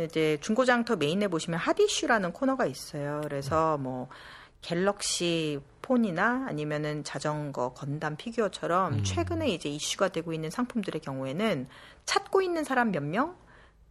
[0.02, 3.20] 이제 중고장터 메인에 보시면 hot issue라는 코너가 있어요.
[3.22, 4.08] 그래서 뭐
[4.60, 9.04] 갤럭시 폰이나 아니면은 자전거, 건담 피규어처럼 음.
[9.04, 11.68] 최근에 이제 이슈가 되고 있는 상품들의 경우에는
[12.06, 13.36] 찾고 있는 사람 몇 명,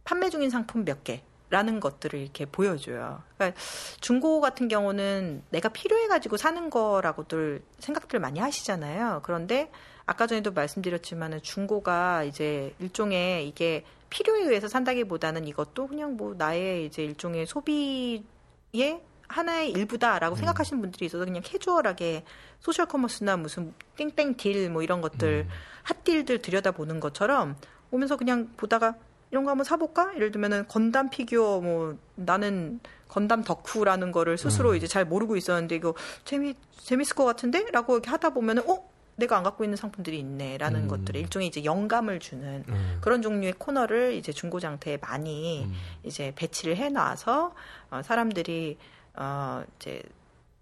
[0.02, 3.22] 판매 중인 상품 몇 개, 라는 것들을 이렇게 보여줘요.
[3.36, 3.60] 그러니까
[4.00, 9.20] 중고 같은 경우는 내가 필요해가지고 사는 거라고들 생각들 많이 하시잖아요.
[9.22, 9.70] 그런데
[10.04, 17.02] 아까 전에도 말씀드렸지만은 중고가 이제 일종의 이게 필요에 의해서 산다기보다는 이것도 그냥 뭐 나의 이제
[17.02, 18.22] 일종의 소비의
[19.26, 20.36] 하나의 일부다라고 음.
[20.36, 22.22] 생각하시는 분들이 있어서 그냥 캐주얼하게
[22.60, 25.50] 소셜 커머스나 무슨 땡땡 deal 뭐 이런 것들 음.
[25.82, 27.56] hot deal들 들여다보는 것처럼
[27.90, 28.94] 오면서 그냥 보다가
[29.32, 30.14] 이런 거 한번 사볼까?
[30.14, 34.76] 예를 들면은 건담 피규어 뭐 나는 건담 덕후라는 거를 스스로 음.
[34.76, 39.42] 이제 잘 모르고 있었는데 이거 재미 재밌을 것 같은데?라고 이렇게 하다 보면은 어 내가 안
[39.42, 40.88] 갖고 있는 상품들이 있네라는 음.
[40.88, 42.98] 것들을 일종의 이제 영감을 주는 음.
[43.00, 45.74] 그런 종류의 코너를 이제 중고장터에 많이 음.
[46.02, 47.54] 이제 배치를 해놔서
[47.90, 48.78] 어, 사람들이
[49.16, 50.02] 어 이제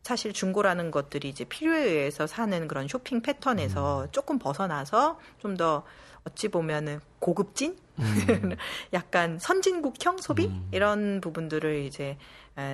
[0.03, 4.09] 사실 중고라는 것들이 이제 필요에 의해서 사는 그런 쇼핑 패턴에서 음.
[4.11, 5.85] 조금 벗어나서 좀 더
[6.25, 8.05] 어찌 보면은 고급진 음.
[8.93, 10.69] 약간 선진국형 소비 음.
[10.73, 12.17] 이런 부분들을 이제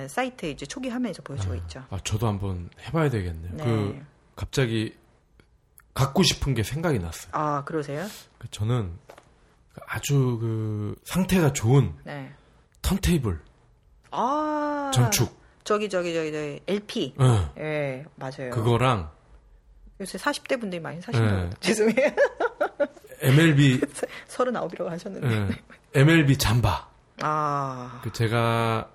[0.07, 1.83] 사이트에 이제 초기 화면에서 보여주고 아, 있죠.
[1.89, 3.55] 아, 저도 한번 해봐야 되겠네요.
[3.55, 3.63] 네.
[3.63, 3.99] 그
[4.35, 4.95] 갑자기
[5.99, 7.29] 갖고 싶은 게 생각이 났어요.
[7.33, 8.07] 아 그러세요?
[8.37, 8.93] 그 저는
[9.85, 12.31] 아주 그 상태가 좋은 네.
[12.81, 13.41] 턴테이블,
[14.11, 15.37] 아 전축.
[15.65, 17.15] 저기 저기 저기 저기 LP.
[17.19, 17.51] 예, 네.
[17.55, 18.49] 네, 맞아요.
[18.51, 19.11] 그거랑
[19.99, 21.55] 요새 40대 분들이 많이 사시는 네.
[21.59, 22.11] 죄송해요.
[23.19, 23.81] MLB
[24.29, 25.27] 39이라고 하셨는데.
[25.27, 25.61] 네.
[25.95, 26.87] MLB 잠바.
[27.21, 27.99] 아.
[28.05, 28.89] 그 제가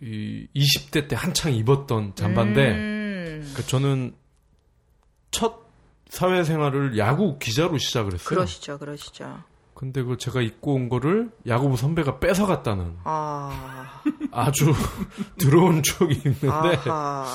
[0.00, 3.52] 20대 때 한창 입었던 잠바인데 음.
[3.54, 4.16] 그 저는
[5.30, 5.63] 첫
[6.14, 8.28] 사회생활을 야구 기자로 시작을 했어요.
[8.28, 9.42] 그러시죠, 그러시죠.
[9.74, 14.02] 근데 그 제가 입고 온 거를 야구부 선배가 뺏어 갔다는 아...
[14.30, 14.72] 아주
[15.36, 17.26] 들어온 추억이 있는데 아하...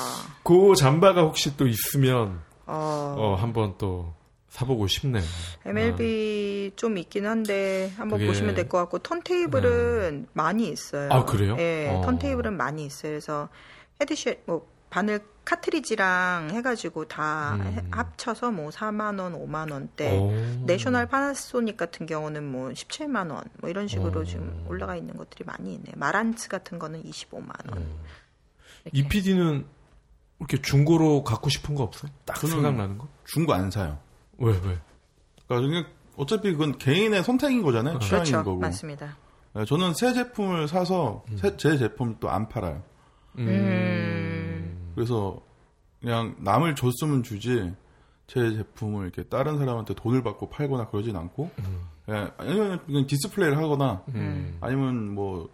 [0.42, 3.14] 그 잠바가 혹시 또 있으면 아...
[3.18, 4.14] 어, 한번 또
[4.48, 5.22] 사보고 싶네요.
[5.66, 6.76] MLB 아.
[6.76, 8.28] 좀 있긴 한데 한번 그게...
[8.28, 10.26] 보시면 될 것 같고 턴테이블은 네.
[10.32, 11.10] 많이 있어요.
[11.12, 11.56] 아 그래요?
[11.56, 12.00] 네, 어.
[12.00, 13.12] 턴테이블은 많이 있어요.
[13.12, 13.48] 그래서
[14.00, 17.88] 헤드셋 뭐 바늘 카트리지랑 해가지고 다 음.
[17.90, 20.16] 합쳐서 뭐 4만 원, 5만 원대.
[20.18, 20.32] 오.
[20.66, 24.24] 내셔널 파나소닉 같은 경우는 뭐 17만 원, 뭐 이런 식으로 오.
[24.24, 25.92] 지금 올라가 있는 것들이 많이 있네.
[25.96, 27.78] 마란츠 같은 거는 25만 원.
[27.78, 28.00] 음.
[28.92, 29.64] 이 PD는
[30.38, 32.10] 이렇게 중고로 갖고 싶은 거 없어요?
[32.24, 33.08] 딱 생각나는 거?
[33.26, 33.98] 중고 안 사요.
[34.38, 34.78] 왜 왜?
[35.46, 37.96] 그러니까 어차피 그건 개인의 선택인 거잖아요.
[37.96, 37.98] 어.
[37.98, 38.44] 취향인 그렇죠.
[38.44, 38.58] 거고.
[38.60, 39.16] 맞습니다.
[39.54, 41.36] 네, 저는 새 제품을 사서 음.
[41.38, 42.82] 새, 제 제품 또 안 팔아요.
[43.38, 43.46] 음.
[45.00, 45.04] 음.
[45.04, 45.40] 그래서
[46.00, 47.72] 그냥 남을 줬으면 주지
[48.26, 51.88] 제 제품을 이렇게 다른 사람한테 돈을 받고 팔거나 그러진 않고 음.
[52.08, 54.58] 예, 아니면 그냥 디스플레이를 하거나 음.
[54.60, 55.48] 아니면 뭐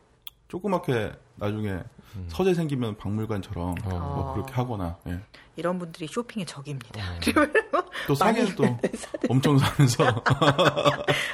[0.48, 2.26] 조그맣게 나중에 음.
[2.28, 3.88] 서재 생기면 박물관처럼 어.
[3.88, 5.20] 뭐 그렇게 하거나 예.
[5.56, 7.00] 이런 분들이 쇼핑의 적입니다.
[7.72, 7.85] 어.
[8.06, 8.64] 또 사긴 또
[9.28, 10.04] 엄청 사면서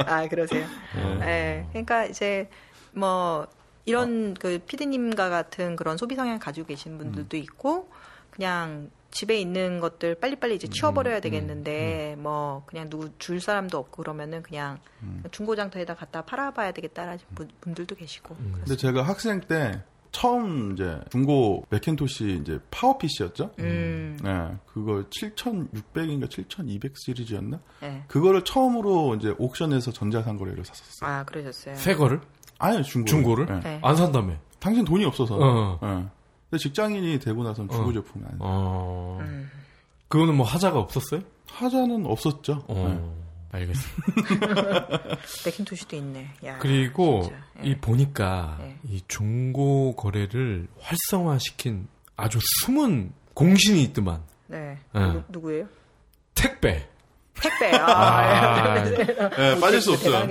[0.07, 0.67] 아 그러세요.
[0.95, 1.15] 네.
[1.19, 1.67] 네.
[1.71, 2.49] 그러니까 이제
[2.93, 3.47] 뭐
[3.85, 4.35] 이런 어.
[4.41, 7.43] 그 피디님과 같은 그런 소비 성향 가지고 계신 분들도 음.
[7.43, 7.89] 있고
[8.33, 13.41] 그냥 집에 있는 것들 빨리빨리 이제 치워버려야 음, 음, 되겠는데 음, 뭐 그냥 누구 줄
[13.41, 15.23] 사람도 없고 그러면은 그냥 음.
[15.31, 17.19] 중고장터에다 갖다 팔아봐야 되겠다라는
[17.61, 18.35] 분들도 계시고.
[18.41, 18.53] 음.
[18.57, 23.53] 근데 제가 학생 때 처음 이제 중고 맥킨토시 이제 파워 PC였죠.
[23.59, 24.19] 음.
[24.23, 27.61] 네, 그걸 7,600인가 7,200 시리즈였나?
[27.81, 28.05] 네.
[28.09, 31.11] 그거를 처음으로 이제 옥션에서 전자상거래를 샀었어요.
[31.11, 31.75] 아, 그러셨어요?
[31.77, 32.21] 새 거를?
[32.59, 33.07] 아니요, 중고.
[33.07, 33.47] 중고를?
[33.47, 33.61] 네.
[33.61, 33.81] 네.
[33.83, 34.35] 안 산다며.
[34.59, 35.37] 당신 돈이 없어서.
[35.39, 35.79] 어.
[35.83, 36.07] 네.
[36.53, 37.93] 근데 직장인이 되고 나서는 중고 어.
[37.95, 38.39] 제품이 아니에요.
[38.41, 39.19] 어.
[39.23, 39.51] 음.
[40.09, 41.23] 그거는 뭐 하자가 없었어요?
[41.49, 42.63] 하자는 없었죠.
[42.69, 42.89] 어.
[43.53, 43.59] 네.
[43.59, 44.99] 알겠습니다.
[45.47, 46.29] 맥킨토시도 있네.
[46.45, 47.33] 야, 그리고
[47.65, 47.71] 예.
[47.71, 48.77] 이 보니까 예.
[48.87, 54.21] 이 중고 거래를 활성화시킨 아주 숨은 공신이 있더만.
[54.49, 54.79] 네.
[54.95, 55.23] 예.
[55.31, 55.67] 누구, 예요
[56.35, 56.87] 택배.
[57.35, 57.71] 택배.
[57.77, 60.27] 아, 아 네, 빠질 수 없어요.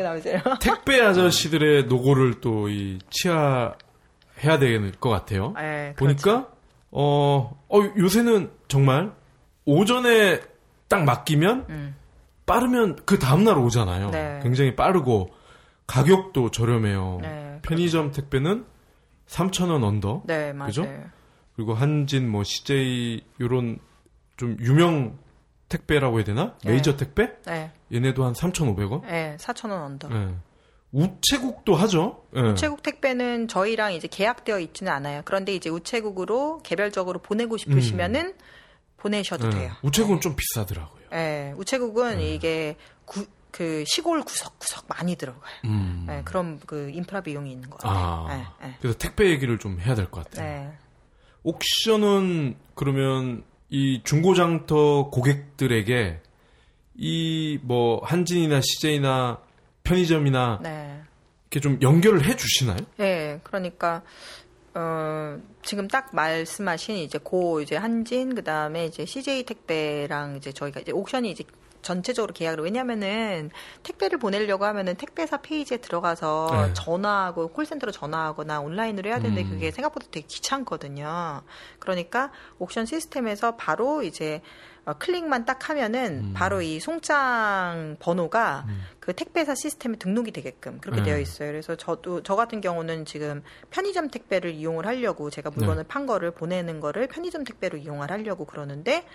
[0.59, 3.73] 택배 아저씨들의 노고를 또 이 치하
[4.43, 5.53] 해야 될 것 같아요.
[5.57, 6.51] 네, 보니까 그렇죠.
[6.91, 9.13] 어, 어 요새는 정말
[9.65, 10.41] 오전에
[10.87, 11.95] 딱 맡기면 음.
[12.45, 14.09] 빠르면 그 다음날 오잖아요.
[14.09, 14.39] 네.
[14.43, 15.31] 굉장히 빠르고
[15.87, 17.19] 가격도 저렴해요.
[17.21, 18.21] 네, 편의점 그렇죠.
[18.21, 18.65] 택배는
[19.27, 20.23] 3,000원 under.
[20.25, 20.67] 네, 맞아요.
[20.67, 20.87] 그죠?
[21.55, 23.79] 그리고 한진 뭐 CJ 요런
[24.37, 25.17] 좀 유명
[25.69, 26.55] 택배라고 해야 되나?
[26.63, 26.71] 네.
[26.71, 27.31] 메이저 택배?
[27.45, 27.71] 네.
[27.93, 29.03] 얘네도 한 3,500원?
[29.05, 30.09] 네, 4,000원 under.
[30.09, 30.35] 네.
[30.91, 32.23] 우체국도 하죠.
[32.33, 32.41] 네.
[32.41, 35.21] 우체국 택배는 저희랑 이제 계약되어 있지는 않아요.
[35.25, 38.33] 그런데 이제 우체국으로 개별적으로 보내고 싶으시면은 음.
[38.97, 39.55] 보내셔도 네.
[39.59, 39.71] 돼요.
[39.83, 40.19] 우체국은 네.
[40.21, 41.01] 좀 비싸더라고요.
[41.11, 42.33] 네, 우체국은 네.
[42.33, 42.75] 이게
[43.05, 45.53] 구, 그 시골 구석구석 많이 들어가요.
[45.65, 46.03] 음.
[46.07, 48.27] 네, 그럼 그 인프라 비용이 있는 거 같아요.
[48.29, 48.55] 아.
[48.81, 50.45] 그래서 택배 얘기를 좀 해야 될 것 같아요.
[50.45, 50.71] 네.
[51.43, 56.21] 옥션은 그러면 이 중고장터 고객들에게
[56.95, 59.39] 이 뭐 한진이나 CJ나
[59.91, 61.01] 편의점이나 네.
[61.49, 62.77] 이렇게 좀 연결을 해 주시나요?
[62.97, 64.01] 네, 그러니까
[64.73, 70.93] 어, 지금 딱 말씀하신 이제 고 이제 한진 그다음에 이제 CJ 택배랑 이제 저희가 이제
[70.93, 71.43] 옥션이 이제
[71.81, 73.49] 전체적으로 계약을 왜냐면은
[73.83, 76.73] 택배를 보내려고 하면은 택배사 페이지에 들어가서 네.
[76.73, 79.49] 전화하고 콜센터로 전화하거나 온라인으로 해야 되는데 음.
[79.49, 81.41] 그게 생각보다 되게 귀찮거든요.
[81.79, 84.41] 그러니까 옥션 시스템에서 바로 이제
[84.85, 86.33] 어, 클릭만 딱 하면은 음.
[86.33, 88.81] 바로 이 송장 번호가 음.
[88.99, 91.11] 그 택배사 시스템에 등록이 되게끔 그렇게 네.
[91.11, 91.49] 되어 있어요.
[91.49, 95.87] 그래서 저도 저 같은 경우는 지금 편의점 택배를 이용을 하려고 제가 물건을 네.
[95.87, 99.05] 판 거를 보내는 거를 편의점 택배로 이용을 하려고 그러는데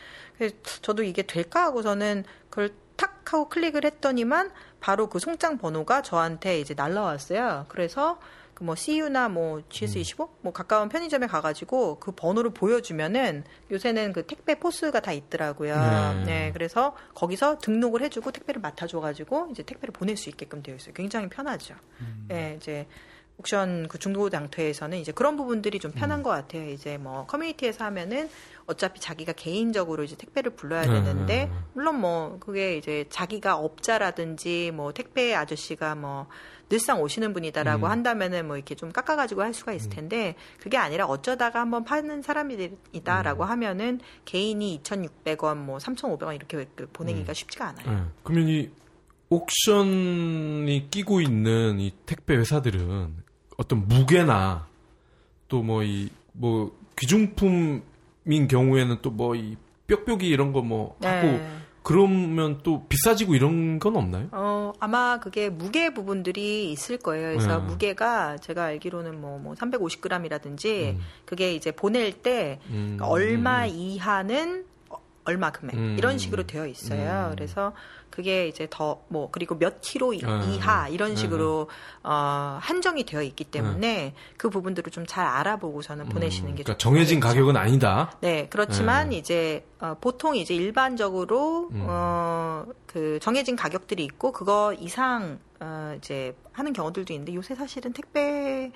[0.83, 6.74] 저도 이게 될까 하고서는 그걸 탁 하고 클릭을 했더니만 바로 그 송장 번호가 저한테 이제
[6.74, 7.66] 날라왔어요.
[7.68, 8.20] 그래서
[8.57, 10.35] 그 뭐 CU나 뭐 GS25 음.
[10.40, 15.77] 뭐 가까운 편의점에 가가지고 그 번호를 보여주면은 요새는 그 택배 포스가 다 있더라고요.
[15.77, 16.25] 네.
[16.25, 20.95] 네 그래서 거기서 등록을 해주고 택배를 맡아줘가지고 이제 택배를 보낼 수 있게끔 되어 있어요.
[20.95, 21.75] 굉장히 편하죠.
[22.01, 22.27] 음.
[22.29, 22.87] 네, 이제
[23.38, 26.23] 옥션 그 중고 장터에서는 이제 그런 부분들이 좀 편한 음.
[26.23, 26.71] 것 같아요.
[26.71, 28.31] 이제 뭐 커뮤니티에서 하면은
[28.66, 31.05] 어차피 자기가 개인적으로 이제 택배를 불러야 네.
[31.05, 36.27] 되는데 물론 뭐 그게 이제 자기가 업자라든지 뭐 택배 아저씨가 뭐
[36.68, 37.90] 늘상 오시는 분이다라고 음.
[37.90, 39.94] 한다면은 뭐 이렇게 좀 깎아가지고 할 수가 있을 음.
[39.94, 43.48] 텐데 그게 아니라 어쩌다가 한번 파는 사람이다라고 음.
[43.48, 47.35] 하면은 개인이 2,600원 뭐 3,500원 이렇게 그 보내기가 음.
[47.35, 47.90] 쉽지가 않아요.
[47.90, 48.02] 네.
[48.22, 48.70] 그러면 이
[49.29, 53.16] 옥션이 끼고 있는 이 택배 회사들은
[53.57, 54.66] 어떤 무게나
[55.48, 61.09] 또 뭐 이뭐 귀중품인 경우에는 또 뭐이 뾱뾱이 이런 거뭐 네.
[61.09, 61.40] 하고
[61.83, 64.26] 그러면 또 비싸지고 이런 건 없나요?
[64.33, 67.30] 어, 아마 그게 무게 부분들이 있을 거예요.
[67.30, 67.64] 그래서 네.
[67.64, 71.00] 무게가 제가 알기로는 뭐, 뭐 350g이라든지 음.
[71.24, 72.98] 그게 이제 보낼 때 음.
[73.00, 73.70] 얼마 음.
[73.70, 74.65] 이하는
[75.26, 75.96] 얼마 금액 음.
[75.98, 77.28] 이런 식으로 되어 있어요.
[77.28, 77.34] 음.
[77.34, 77.72] 그래서
[78.10, 81.16] 그게 이제 더 뭐 그리고 몇 킬로 아, 이하 이런 네.
[81.16, 81.68] 식으로
[82.02, 84.14] 어, 한정이 되어 있기 때문에 네.
[84.36, 88.12] 그 부분들을 좀 잘 알아보고서는 음, 보내시는 게 그러니까 정해진 가격은 아니다.
[88.20, 89.16] 네, 그렇지만 네.
[89.16, 91.86] 이제 어, 보통 이제 일반적으로 음.
[91.88, 98.72] 어, 그 정해진 가격들이 있고 그거 이상 어, 이제 하는 경우들도 있는데 요새 사실은 택배가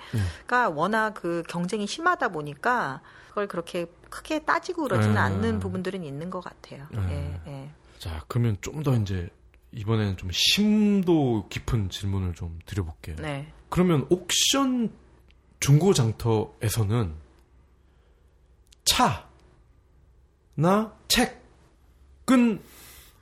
[0.69, 0.73] 네.
[0.73, 5.19] 워낙 그 경쟁이 심하다 보니까 그걸 그렇게 크게 따지고 그러지는 네.
[5.21, 6.85] 않는 부분들은 있는 것 같아요.
[6.91, 7.39] 네.
[7.47, 7.69] 예, 예.
[7.97, 9.27] 자, 그러면 좀 더 이제
[9.71, 13.15] 이번에는 좀 심도 깊은 질문을 좀 드려볼게요.
[13.19, 13.51] 네.
[13.69, 14.91] 그러면 옥션
[15.59, 17.13] 중고 장터에서는
[18.83, 19.23] 차나
[21.07, 22.61] 책은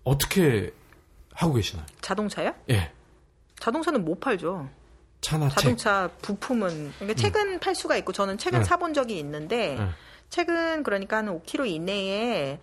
[0.04, 0.74] 어떻게
[1.34, 1.86] 하고 계시나요?
[2.02, 2.54] 자동차요?
[2.70, 2.92] 예.
[3.60, 4.70] 자동차는 못 팔죠.
[5.22, 6.22] 차나 자동차 책.
[6.22, 7.16] 부품은 그러니까 음.
[7.16, 8.66] 책은 팔 수가 있고 저는 책은 네.
[8.66, 9.90] 사본 적이 있는데 네.
[10.30, 12.60] 책은 그러니까 한 5km 이내에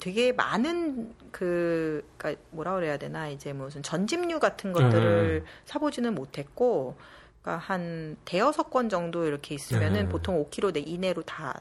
[0.00, 5.50] 되게 많은 그 그러니까 뭐라 그래야 되나 이제 무슨 전집류 같은 것들을 네.
[5.66, 6.96] 사보지는 못했고
[7.42, 10.08] 그러니까 한 대여섯 권 정도 이렇게 있으면은 네.
[10.08, 11.60] 보통 5km 이내로 다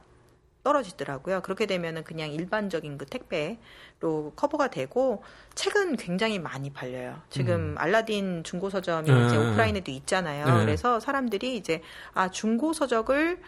[0.63, 1.41] 떨어지더라고요.
[1.41, 5.24] 그렇게 되면은 그냥 일반적인 그 택배로 커버가 되고
[5.56, 7.19] 책은 굉장히 많이 팔려요.
[7.30, 7.76] 지금 음.
[7.78, 9.26] 알라딘 중고 서점이 네.
[9.26, 10.45] 이제 오프라인에도 있잖아요.
[10.45, 10.65] 네.
[10.65, 11.82] 그래서 사람들이 이제
[12.13, 13.39] 아 중고 서적을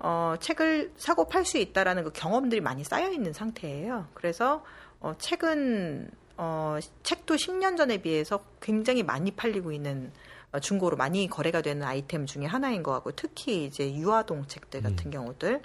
[0.00, 4.06] 어, 책을 사고 팔 수 있다라는 그 경험들이 많이 쌓여 있는 상태예요.
[4.14, 4.64] 그래서
[5.00, 10.12] 어, 책은 어, 책도 10년 전에 비해서 굉장히 많이 팔리고 있는
[10.52, 15.06] 어, 중고로 많이 거래가 되는 아이템 중에 하나인 것 같고 특히 이제 유아동 책들 같은
[15.06, 15.10] 음.
[15.10, 15.62] 경우들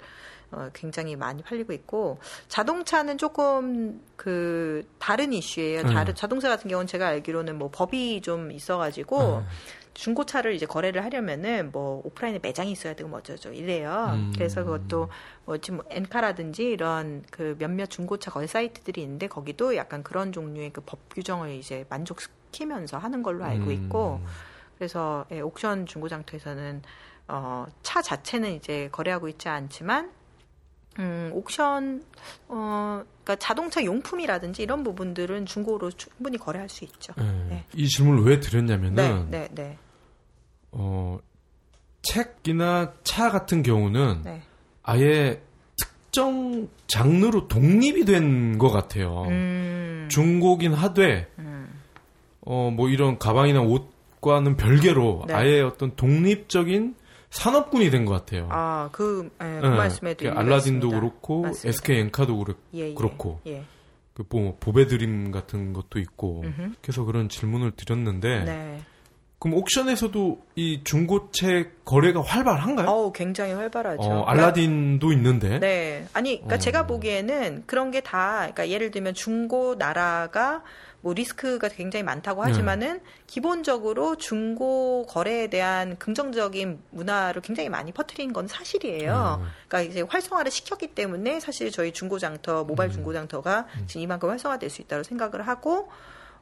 [0.50, 2.18] 어, 굉장히 많이 팔리고 있고
[2.48, 5.82] 자동차는 조금 그 다른 이슈예요.
[5.82, 5.94] 음.
[5.94, 9.46] 다른 자동차 같은 경우는 제가 알기로는 뭐 법이 좀 있어가지고 음.
[9.94, 14.10] 중고차를 이제 거래를 하려면은 뭐 오프라인에 매장이 있어야 되고 뭐 어쩌죠 이래요.
[14.14, 14.32] 음.
[14.34, 15.08] 그래서 그것도
[15.44, 20.82] 뭐 지금 엔카라든지 이런 그 몇몇 중고차 거래 사이트들이 있는데 거기도 약간 그런 종류의 그
[20.84, 23.72] 법 규정을 이제 만족시키면서 하는 걸로 알고 음.
[23.72, 24.26] 있고 음.
[24.76, 26.82] 그래서 예, 옥션 중고장터에서는
[27.28, 30.10] 어, 차 자체는 이제 거래하고 있지 않지만
[30.98, 32.04] 음, 옥션,
[32.48, 37.12] 어, 그러니까 자동차 용품이라든지 이런 부분들은 중고로 충분히 거래할 수 있죠.
[37.16, 37.46] 네.
[37.48, 37.64] 네.
[37.74, 39.78] 이 질문을 왜 드렸냐면은, 네, 네, 네.
[40.76, 41.18] 어,
[42.02, 44.42] 책이나 차 같은 경우는 네.
[44.82, 45.40] 아예
[45.76, 49.22] 특정 장르로 독립이 된 것 같아요.
[49.28, 50.08] 음.
[50.10, 51.68] 중고긴 하되, 음.
[52.42, 55.34] 어, 뭐 이런 가방이나 옷과는 별개로 네.
[55.34, 56.94] 아예 어떤 독립적인
[57.30, 58.48] 산업군이 된 것 같아요.
[58.50, 61.68] 아, 그, 예, 그 네, 말씀에도 그 알라딘도 그렇고 맞습니다.
[61.68, 63.64] SK 엔카도 그렇, 예, 예, 그렇고 예.
[64.14, 66.74] 그 뭐 보배 드림 같은 것도 있고 음흠.
[66.80, 68.80] 그래서 그런 질문을 드렸는데 네.
[69.44, 72.88] 그럼 옥션에서도 이 중고책 거래가 활발한가요?
[72.88, 74.02] 어, 굉장히 활발하죠.
[74.02, 75.60] 어, 알라딘도 있는데.
[75.60, 76.06] 네.
[76.14, 76.58] 아니, 그러니까 어.
[76.58, 80.62] 제가 보기에는 그런 게 다, 그러니까 예를 들면 중고 나라가
[81.02, 82.52] 뭐 리스크가 굉장히 많다고 네.
[82.52, 83.10] 하지만은 네.
[83.26, 89.40] 기본적으로 중고 거래에 대한 긍정적인 문화를 굉장히 많이 퍼뜨린 건 사실이에요.
[89.42, 89.46] 네.
[89.68, 92.92] 그러니까 이제 활성화를 시켰기 때문에 사실 저희 중고 장터, 모바일 음.
[92.94, 93.84] 중고 장터가 음.
[93.88, 95.90] 지금 이만큼 활성화될 수 있다고 생각을 하고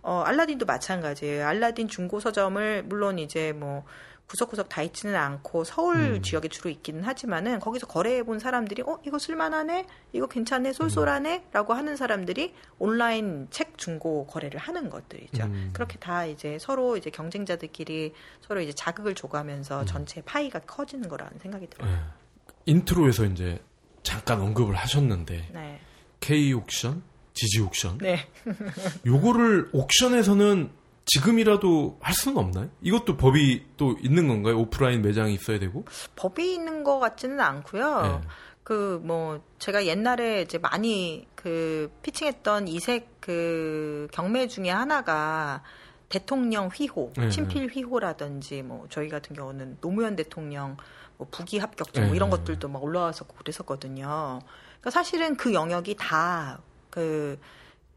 [0.02, 1.46] 어, 알라딘도 마찬가지예요.
[1.46, 3.84] 알라딘 중고 서점을 물론 이제 뭐
[4.32, 6.22] 구석구석 다 있지는 않고 서울 음.
[6.22, 11.96] 지역에 주로 있기는 하지만은 거기서 거래해 본 사람들이 어 이거 쓸만하네 이거 괜찮네 쏠쏠하네라고 하는
[11.96, 15.44] 사람들이 온라인 책 중고 거래를 하는 것들이죠.
[15.44, 15.70] 음.
[15.74, 19.86] 그렇게 다 이제 서로 이제 경쟁자들끼리 서로 이제 자극을 줘가면서 음.
[19.86, 21.90] 전체 파이가 커지는 거라는 생각이 들어요.
[21.90, 21.98] 네.
[22.64, 23.60] 인트로에서 이제
[24.02, 25.80] 잠깐 언급을 하셨는데 네.
[26.20, 27.02] K 옥션,
[27.34, 27.98] 지지 옥션.
[27.98, 28.26] 네.
[29.06, 30.70] 요거를 옥션에서는
[31.04, 32.70] 지금이라도 할 수는 없나요?
[32.80, 34.58] 이것도 법이 또 있는 건가요?
[34.58, 35.84] 오프라인 매장이 있어야 되고?
[36.16, 38.02] 법이 있는 것 같지는 않고요.
[38.02, 38.28] 네.
[38.64, 45.62] 그뭐 제가 옛날에 이제 많이 그 피칭했던 이색 그 경매 중에 하나가
[46.08, 47.30] 대통령 휘호, 네.
[47.30, 50.76] 친필 휘호라든지 뭐 저희 같은 경우는 노무현 대통령
[51.16, 52.36] 뭐 부기 합격증 뭐 이런 네.
[52.36, 54.40] 것들도 막 올라와서 그랬었거든요.
[54.80, 56.60] 그러니까 사실은 그 영역이 다
[56.92, 57.38] 그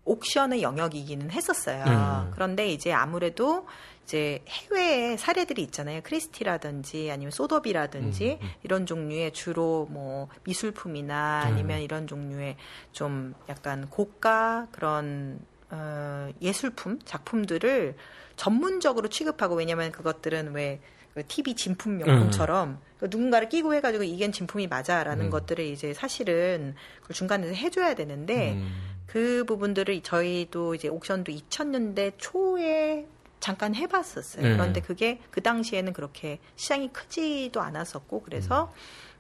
[0.06, 1.84] 옥션의 영역이기는 했었어요.
[1.86, 2.32] 음.
[2.34, 3.68] 그런데 이제 아무래도
[4.04, 6.02] 이제 해외에 사례들이 있잖아요.
[6.04, 8.50] 크리스티라든지 아니면 소더비라든지 음, 음.
[8.64, 11.48] 이런 종류의 주로 뭐 미술품이나 음.
[11.48, 12.56] 아니면 이런 종류의
[12.92, 15.40] 좀 약간 고가 그런
[15.72, 17.96] 어, 예술품 작품들을
[18.36, 20.80] 전문적으로 취급하고 왜냐면 그것들은 왜
[21.16, 22.78] 그 TV 진품 명품처럼 음.
[23.00, 25.30] 그 누군가를 끼고 해가지고 이게 진품이 맞아라는 음.
[25.30, 28.70] 것들을 이제 사실은 그걸 중간에서 해줘야 되는데 음.
[29.08, 33.08] 그 부분들을 저희도 이제 옥션도 2000년대 초에
[33.40, 34.44] 잠깐 해봤었어요.
[34.44, 34.54] 네.
[34.54, 38.74] 그런데 그게 그 당시에는 그렇게 시장이 크지도 않았었고 그래서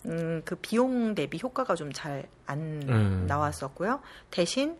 [0.05, 3.25] 음, 그 비용 대비 효과가 좀 잘안 음.
[3.27, 4.01] 나왔었고요.
[4.31, 4.75] 대신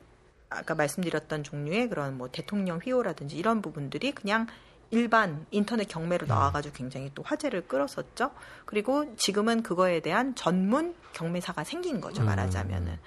[0.50, 4.48] 아까 말씀드렸던 종류의 그런 뭐 대통령 휘호라든지 이런 부분들이 그냥
[4.96, 8.32] 일반 인터넷 경매로 나와가지고 굉장히 또 화제를 끌었었죠.
[8.66, 12.24] 그리고 지금은 그거에 대한 전문 경매사가 생긴 거죠.
[12.24, 12.98] 말하자면은.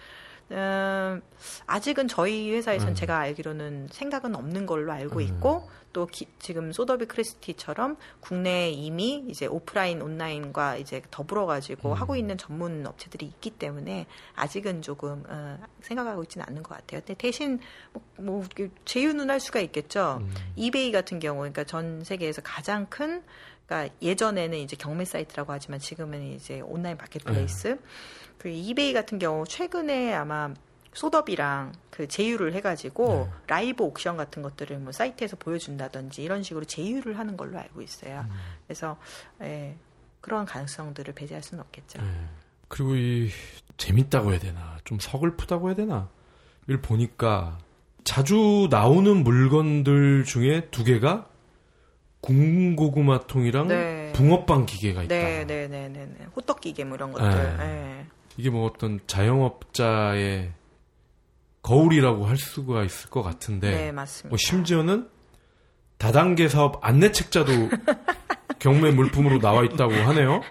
[0.50, 1.18] 음.
[1.18, 1.22] 음,
[1.66, 2.94] 아직은 저희 회사에서는 음.
[2.94, 5.20] 제가 알기로는 생각은 없는 걸로 알고 음.
[5.20, 11.94] 있고 또 기, 지금 소더비 크리스티처럼 국내에 이미 이제 오프라인 온라인과 이제 더불어 가지고 음.
[11.94, 17.00] 하고 있는 전문 업체들이 있기 때문에 아직은 조금 어, 생각하고 있지는 않는 것 같아요.
[17.00, 17.58] 근데 대신
[17.92, 18.44] 뭐, 뭐
[18.84, 20.18] 제휴는 할 수가 있겠죠.
[20.20, 20.34] 음.
[20.56, 23.22] 이베이 같은 경우 그러니까 전 세계에서 가장 큰
[23.68, 27.68] 그러니까 예전에는 이제 경매 사이트라고 하지만 지금은 이제 온라인 marketplace.
[27.68, 27.78] 음.
[28.38, 30.54] 그 이베이 같은 경우 최근에 아마
[30.94, 33.30] 소더비랑 그 제휴를 해가지고 네.
[33.46, 38.24] live auction 같은 것들을 뭐 사이트에서 보여준다든지 이런 식으로 제휴를 하는 걸로 알고 있어요.
[38.28, 38.34] 음.
[38.66, 38.96] 그래서
[39.42, 39.76] 예,
[40.22, 42.00] 그런 가능성들을 배제할 수는 없겠죠.
[42.00, 42.26] 네.
[42.68, 43.30] 그리고 이
[43.76, 46.08] 재밌다고 해야 되나 좀 서글프다고 해야 되나
[46.64, 47.58] 이걸 보니까
[48.04, 51.28] 자주 나오는 물건들 중에 두 개가
[52.20, 54.12] 군고구마통이랑 네.
[54.14, 55.14] 붕어빵 기계가 있다.
[55.14, 56.26] 네, 네, 네, 네, 네.
[56.36, 57.28] 호떡 기계 뭐 이런 것들.
[57.30, 57.56] 네.
[57.56, 58.06] 네.
[58.36, 60.52] 이게 뭐 어떤 자영업자의
[61.62, 63.70] 거울이라고 할 수가 있을 것 같은데.
[63.70, 64.28] 네, 맞습니다.
[64.30, 65.08] 뭐 심지어는
[65.98, 67.52] 다단계 사업 안내 책자도
[68.58, 70.42] 경매 물품으로 나와 있다고 하네요.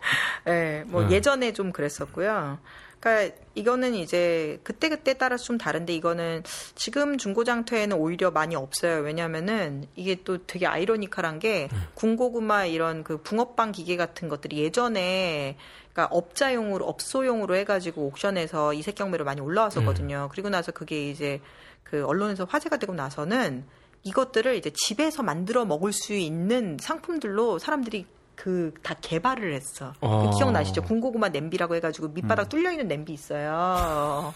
[0.45, 1.15] 네, 뭐 네.
[1.15, 2.59] 예전에 좀 그랬었고요.
[2.99, 6.43] 그러니까 이거는 이제 그때 그때 따라서 좀 다른데 이거는
[6.75, 9.01] 지금 중고장터에는 오히려 많이 없어요.
[9.01, 11.77] 왜냐면은 이게 또 되게 아이러니컬한 게 네.
[11.93, 15.57] 군고구마 이런 그 붕어빵 기계 같은 것들이 예전에
[15.93, 20.25] 그러니까 업자용으로 업소용으로 해가지고 옥션에서 이색 경매로 많이 올라왔었거든요.
[20.25, 20.29] 음.
[20.31, 21.41] 그리고 나서 그게 이제
[21.83, 23.65] 그 언론에서 화제가 되고 나서는
[24.03, 28.05] 이것들을 이제 집에서 만들어 먹을 수 있는 상품들로 사람들이
[28.37, 29.93] 그 다 개발을 했어.
[29.99, 30.29] 어.
[30.29, 30.83] 그 기억나시죠?
[30.83, 32.49] 군고구마 냄비라고 해가지고 밑바닥 음.
[32.49, 34.33] 뚫려 있는 냄비 있어요.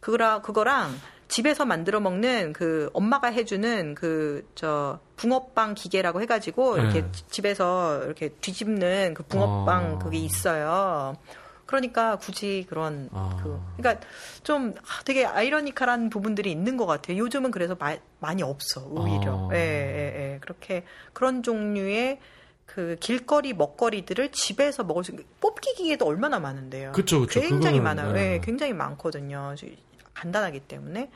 [0.00, 0.94] 그거랑 그거랑
[1.28, 7.12] 집에서 만들어 먹는 그 엄마가 해주는 그 저 붕어빵 기계라고 해가지고 이렇게 네.
[7.30, 9.98] 집에서 이렇게 뒤집는 그 붕어빵 어.
[9.98, 11.16] 그게 있어요.
[11.66, 13.38] 그러니까 굳이 그런 아.
[13.42, 14.04] 그 그러니까
[14.42, 14.74] 좀
[15.04, 17.16] 되게 아이러니컬한 부분들이 있는 것 같아요.
[17.18, 19.48] 요즘은 그래서 마, 많이 없어 오히려.
[19.50, 19.54] 아.
[19.54, 20.38] 예, 예, 예.
[20.40, 22.18] 그렇게 그런 종류의
[22.74, 26.92] 그 길거리 먹거리들을 집에서 먹을 수 뽑기 기계도 얼마나 많은데요.
[26.92, 27.40] 그렇죠, 그렇죠.
[27.40, 28.12] 굉장히 그거는, 많아요.
[28.12, 28.28] 네.
[28.28, 29.56] 네, 굉장히 많거든요.
[30.14, 31.10] 간단하기 때문에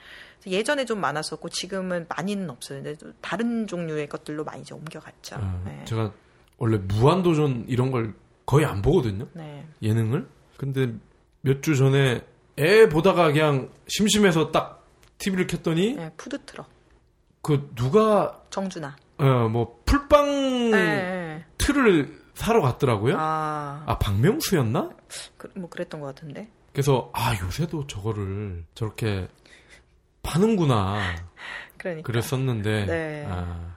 [0.49, 2.51] 예전에 좀 많았었고 지금은 많이는.
[2.67, 5.37] 근데 다른 종류의 것들로 많이 이제 옮겨갔죠.
[5.37, 5.85] 음, 네.
[5.85, 6.13] 제가
[6.59, 8.15] 원래 무한도전 이런 걸
[8.47, 9.29] 거의 안 보거든요.
[9.33, 9.65] 네.
[9.81, 10.27] 예능을.
[10.57, 10.93] 근데
[11.43, 12.21] 몇 주 전에
[12.59, 14.85] 애 보다가 그냥 심심해서 딱
[15.19, 16.67] TV를 켰더니 네, 푸드 트럭.
[17.43, 18.97] 그 누가 정준하.
[19.19, 21.24] 어, 뭐 풀빵 네.
[21.59, 23.17] 틀을 사러 갔더라고요.
[23.19, 24.91] 아, 아 박명수였나?
[25.37, 26.49] 그, 뭐 그랬던 것 같은데.
[26.73, 29.29] 그래서 아 요새도 저거를 저렇게
[30.23, 30.99] 파는구나.
[31.79, 32.07] 그러니까.
[32.07, 33.27] 그랬었는데 네.
[33.29, 33.77] 아,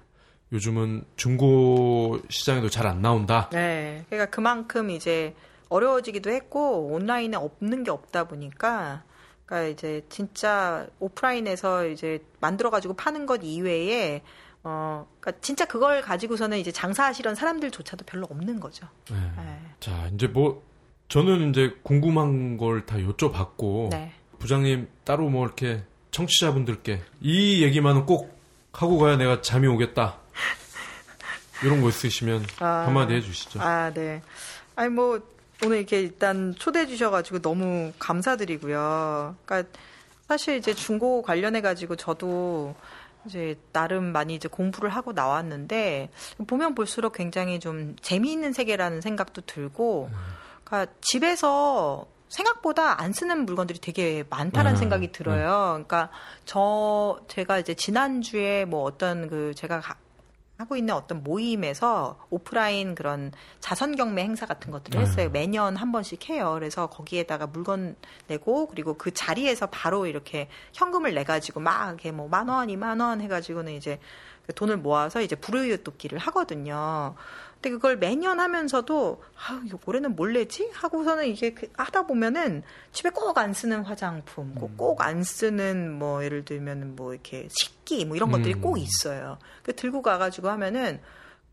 [0.52, 3.50] 요즘은 중고 시장에도 잘 안 나온다.
[3.52, 5.36] 네, 그러니까 그만큼 이제
[5.70, 9.04] 어려워지기도 했고 온라인에 없는 게 없다 보니까
[9.46, 14.22] 그러니까 이제 진짜 오프라인에서 이제 만들어 가지고 파는 것 이외에
[14.64, 18.88] 어, 그러니까 진짜 그걸 가지고서는 이제 장사하시던 사람들조차도 별로 없는 거죠.
[19.10, 19.16] 네.
[19.38, 19.60] 네.
[19.80, 20.64] 자, 이제 뭐
[21.10, 24.12] 저는 이제 궁금한 걸 다 여쭤봤고 네.
[24.40, 28.38] 부장님 따로 뭐 이렇게 청취자분들께 이 얘기만은 꼭
[28.74, 30.18] 하고 가야 내가 잠이 오겠다.
[31.64, 33.62] 이런 거 있으시면 아, 한마디 해주시죠.
[33.62, 34.22] 아, 네.
[34.76, 35.20] 아니 뭐
[35.66, 39.36] 오늘 이렇게 일단 초대해 주셔가지고 너무 감사드리고요.
[39.46, 39.70] 그러니까
[40.28, 42.76] 사실 이제 중고 관련해 가지고 저도
[43.28, 46.10] 이제 나름 많이 이제 공부를 하고 나왔는데
[46.48, 50.10] 보면 볼수록 굉장히 좀 재미있는 세계라는 생각도 들고
[50.64, 55.78] 그러니까 집에서 생각보다 안 쓰는 물건들이 되게 많다라는 음, 생각이 들어요.
[55.78, 55.86] 음.
[55.86, 56.10] 그러니까
[56.46, 59.96] 저 제가 이제 지난주에 뭐 어떤 그 제가 가,
[60.58, 65.06] 하고 있는 어떤 모임에서 오프라인 그런 자선 경매 행사 같은 것들을 네.
[65.06, 65.30] 했어요.
[65.30, 66.52] 매년 한 번씩 해요.
[66.56, 67.96] 그래서 거기에다가 물건
[68.28, 73.00] 내고 그리고 그 자리에서 바로 이렇게 현금을 내 가지고 막 이렇게 뭐 만 원, 이만
[73.00, 74.00] 원 해가지고는 이제
[74.46, 77.16] 그 돈을 모아서 이제 불우이웃 돕기를 하거든요.
[77.68, 80.70] 근데 그걸 매년 하면서도 아, 올해는 뭘 내지?
[80.74, 82.64] 하고서는 이게 그 하다 보면은
[82.94, 85.24] 집에 꼭 안 쓰는 화장품, 꼭안 음.
[85.24, 88.62] 쓰는 뭐 예를 들면 뭐 이렇게 식기 뭐 이런 것들이 음.
[88.62, 89.38] 꼭 있어요.
[89.64, 91.00] 그 들고 가가지고 하면은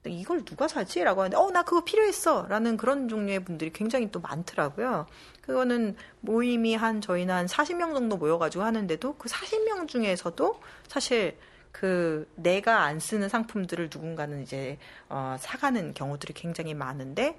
[0.06, 1.02] 이걸 누가 사지?
[1.02, 2.46] 라고 하는데, 어, 나 그거 필요했어!
[2.48, 5.06] 라는 그런 종류의 분들이 굉장히 또 많더라고요.
[5.40, 11.38] 그거는 모임이 한, 저희는 한 40명 정도 모여가지고 하는데도 그 40명 중에서도 사실
[11.74, 17.36] 그 내가 안 쓰는 상품들을 누군가는 이제 어, 사가는 경우들이 굉장히 많은데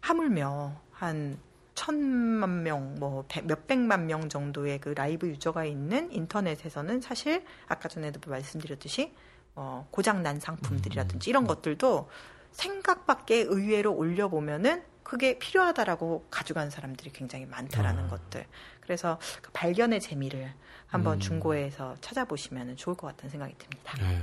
[0.00, 1.36] 하물며 한
[1.74, 9.12] 천만 명, 뭐 몇백만 명 정도의 그 라이브 유저가 있는 인터넷에서는 사실 아까 전에도 말씀드렸듯이
[9.56, 11.48] 어, 고장난 상품들이라든지 이런 음.
[11.48, 12.08] 것들도
[12.52, 18.08] 생각밖에 의외로 올려보면은 그게 필요하다라고 가져가는 사람들이 굉장히 많다라는 아.
[18.10, 18.46] 것들.
[18.82, 20.52] 그래서 그 발견의 재미를
[20.86, 21.20] 한번 음.
[21.20, 23.94] 중고에서 찾아보시면 좋을 것 같다는 생각이 듭니다.
[23.98, 24.22] 네.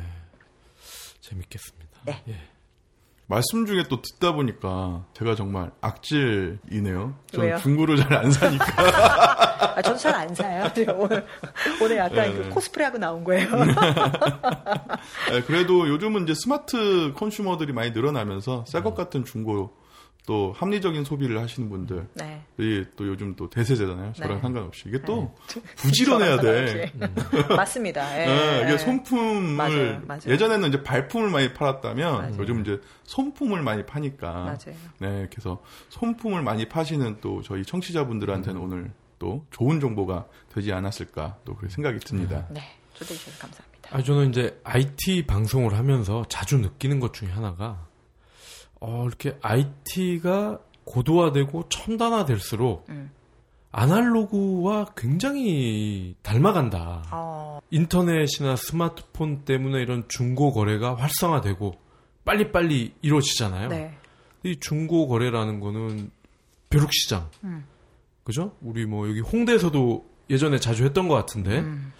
[1.21, 1.99] 재밌겠습니다.
[2.05, 2.23] 네.
[2.27, 2.35] 예.
[3.27, 7.15] 말씀 중에 또 듣다 보니까 제가 정말 악질이네요.
[7.31, 7.57] 저는 왜요?
[7.57, 8.65] 중고를 잘 안 사니까.
[9.77, 10.67] 아, 저도 잘 안 사요.
[10.97, 11.27] 오늘,
[11.81, 12.33] 오늘 약간 네.
[12.33, 13.47] 그 코스프레 하고 나온 거예요.
[15.29, 19.77] 네, 그래도 요즘은 이제 스마트 컨슈머들이 많이 늘어나면서 새 것 같은 중고
[20.29, 22.85] 또 합리적인 소비를 하시는 분들이 네.
[22.95, 24.13] 또 요즘 또 대세잖아요.
[24.13, 24.41] 저랑 네.
[24.41, 25.61] 상관없이 이게 또 네.
[25.77, 26.91] 부지런해야 돼.
[27.01, 27.55] 음.
[27.57, 28.21] 맞습니다.
[28.21, 28.25] 예.
[28.27, 30.01] 네, 이게 손품을 맞아요.
[30.05, 30.21] 맞아요.
[30.27, 32.35] 예전에는 이제 발품을 많이 팔았다면 맞아요.
[32.37, 34.31] 요즘 이제 손품을 많이 파니까.
[34.31, 34.77] 맞아요.
[34.99, 38.65] 네, 그래서 손품을 많이 파시는 또 저희 청취자분들한테는 음.
[38.65, 42.45] 오늘 또 좋은 정보가 되지 않았을까 또 그렇게 생각이 듭니다.
[42.51, 42.61] 네,
[42.93, 43.89] 초대해 주셔서 감사합니다.
[43.97, 47.88] 아, 저는 이제 IT 방송을 하면서 자주 느끼는 것 중에 하나가
[48.79, 53.11] 어, 이렇게 IT가 고도화되고 첨단화될수록 음.
[53.71, 57.03] 아날로그와 굉장히 닮아간다.
[57.11, 57.59] 어.
[57.69, 61.77] 인터넷이나 스마트폰 때문에 이런 중고 거래가 활성화되고
[62.25, 63.69] 빨리빨리 이루어지잖아요.
[63.69, 63.97] 네.
[64.43, 66.11] 이 중고 거래라는 거는
[66.69, 67.29] 벼룩시장.
[67.43, 67.65] 음.
[68.23, 68.55] 그죠?
[68.61, 71.91] 우리 뭐 여기 홍대에서도 예전에 자주 했던 것 같은데 음.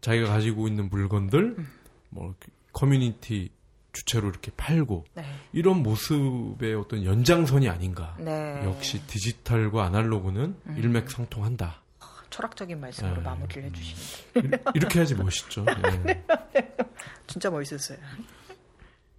[0.00, 1.68] 자기가 가지고 있는 물건들 음.
[2.10, 2.34] 뭐
[2.72, 3.50] 커뮤니티
[3.96, 5.24] 주체로 이렇게 팔고 네.
[5.52, 8.14] 이런 모습의 어떤 연장선이 아닌가.
[8.18, 8.62] 네.
[8.64, 10.76] 역시 디지털과 아날로그는 음.
[10.76, 11.82] 일맥상통한다.
[12.00, 13.22] 아, 철학적인 말씀으로 네.
[13.22, 15.64] 마무리를 해주시는 이렇게 해야지 멋있죠.
[16.04, 16.24] 네.
[17.26, 17.98] 진짜 멋있었어요.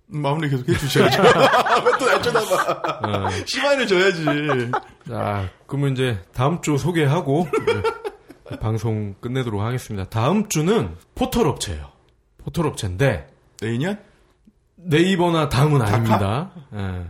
[0.05, 1.21] 마무리 계속 해주셔야죠.
[1.85, 3.47] 왜또 여쭤봐봐.
[3.47, 4.71] 시간을 줘야지.
[5.07, 7.47] 자, 그러면 이제 다음 주 소개하고
[8.61, 10.07] 방송 끝내도록 하겠습니다.
[10.07, 11.91] 다음 주는 포털 업체예요.
[12.37, 13.27] 포털 업체인데
[13.59, 13.99] 내년?
[14.77, 16.51] 네이버나 다음은 아닙니다.
[16.73, 17.05] 예.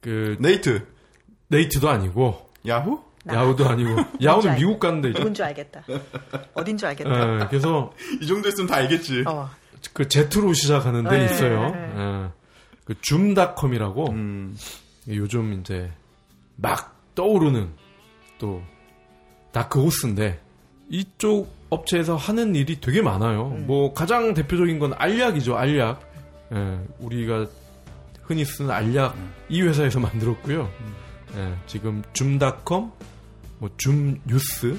[0.00, 0.86] 그 네이트
[1.48, 3.00] 네이트도 아니고 야후?
[3.26, 5.82] 야후도 아니고 야후는 미국 갔는데 이제 누군지 알겠다.
[6.52, 7.40] 어딘 줄 알겠다.
[7.40, 9.24] 예, 그래서 이 정도 있으면 다 알겠지.
[9.26, 9.50] 어.
[9.92, 11.70] 그 Z로 시작하는 데 네, 있어요.
[11.70, 11.94] 네, 네.
[11.96, 12.28] 예.
[12.84, 14.56] 그 줌닷컴이라고 음.
[15.08, 15.90] 요즘 이제
[16.56, 17.70] 막 떠오르는
[18.38, 18.62] 또
[19.52, 20.40] 다크 호스인데
[20.90, 23.48] 이쪽 업체에서 하는 일이 되게 많아요.
[23.56, 23.66] 음.
[23.66, 25.56] 뭐 가장 대표적인 건 알약이죠.
[25.56, 26.13] 알약.
[26.52, 27.46] 예, 우리가
[28.22, 29.32] 흔히 쓰는 알약 음.
[29.48, 30.62] 이 회사에서 만들었고요.
[30.80, 30.94] 음.
[31.36, 32.92] 예, 지금 줌닷컴,
[33.58, 34.78] 뭐 줌뉴스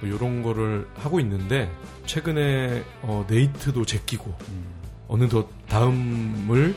[0.00, 1.70] 뭐 이런 거를 하고 있는데
[2.06, 4.64] 최근에 어, 네이트도 제끼고 음.
[5.08, 6.74] 어느덧 다음을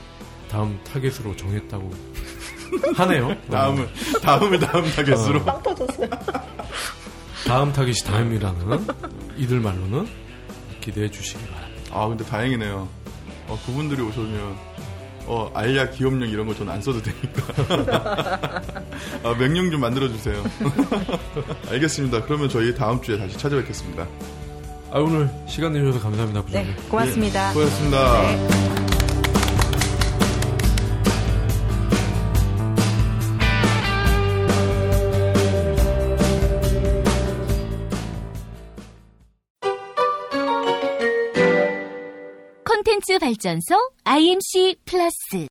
[0.49, 1.91] 다음 타겟으로 정했다고
[2.95, 3.35] 하네요.
[3.51, 3.89] 다음을
[4.21, 5.43] 다음을 다음 타겟으로 어.
[5.45, 6.09] 빵 터졌어요.
[7.45, 8.87] 다음 타겟이 다음이라는
[9.37, 10.07] 이들 말로는
[10.79, 11.91] 기대해 주시기 바랍니다.
[11.93, 13.00] 아 근데 다행이네요.
[13.51, 14.55] 어, 그분들이 오시면
[15.27, 17.53] 어, 알약 기업용 이런 거 저는 안 써도 되니까.
[19.23, 20.41] 아, 명령 좀 만들어주세요.
[21.69, 22.23] 알겠습니다.
[22.23, 24.07] 그러면 저희 다음 주에 다시 찾아뵙겠습니다.
[24.91, 26.75] 아, 오늘 시간 내주셔서 감사합니다, 부장님.
[26.75, 27.49] 네, 고맙습니다.
[27.49, 28.21] 네, 고맙습니다.
[28.21, 28.80] 네.
[43.21, 45.45] 발전소 IMC 플러스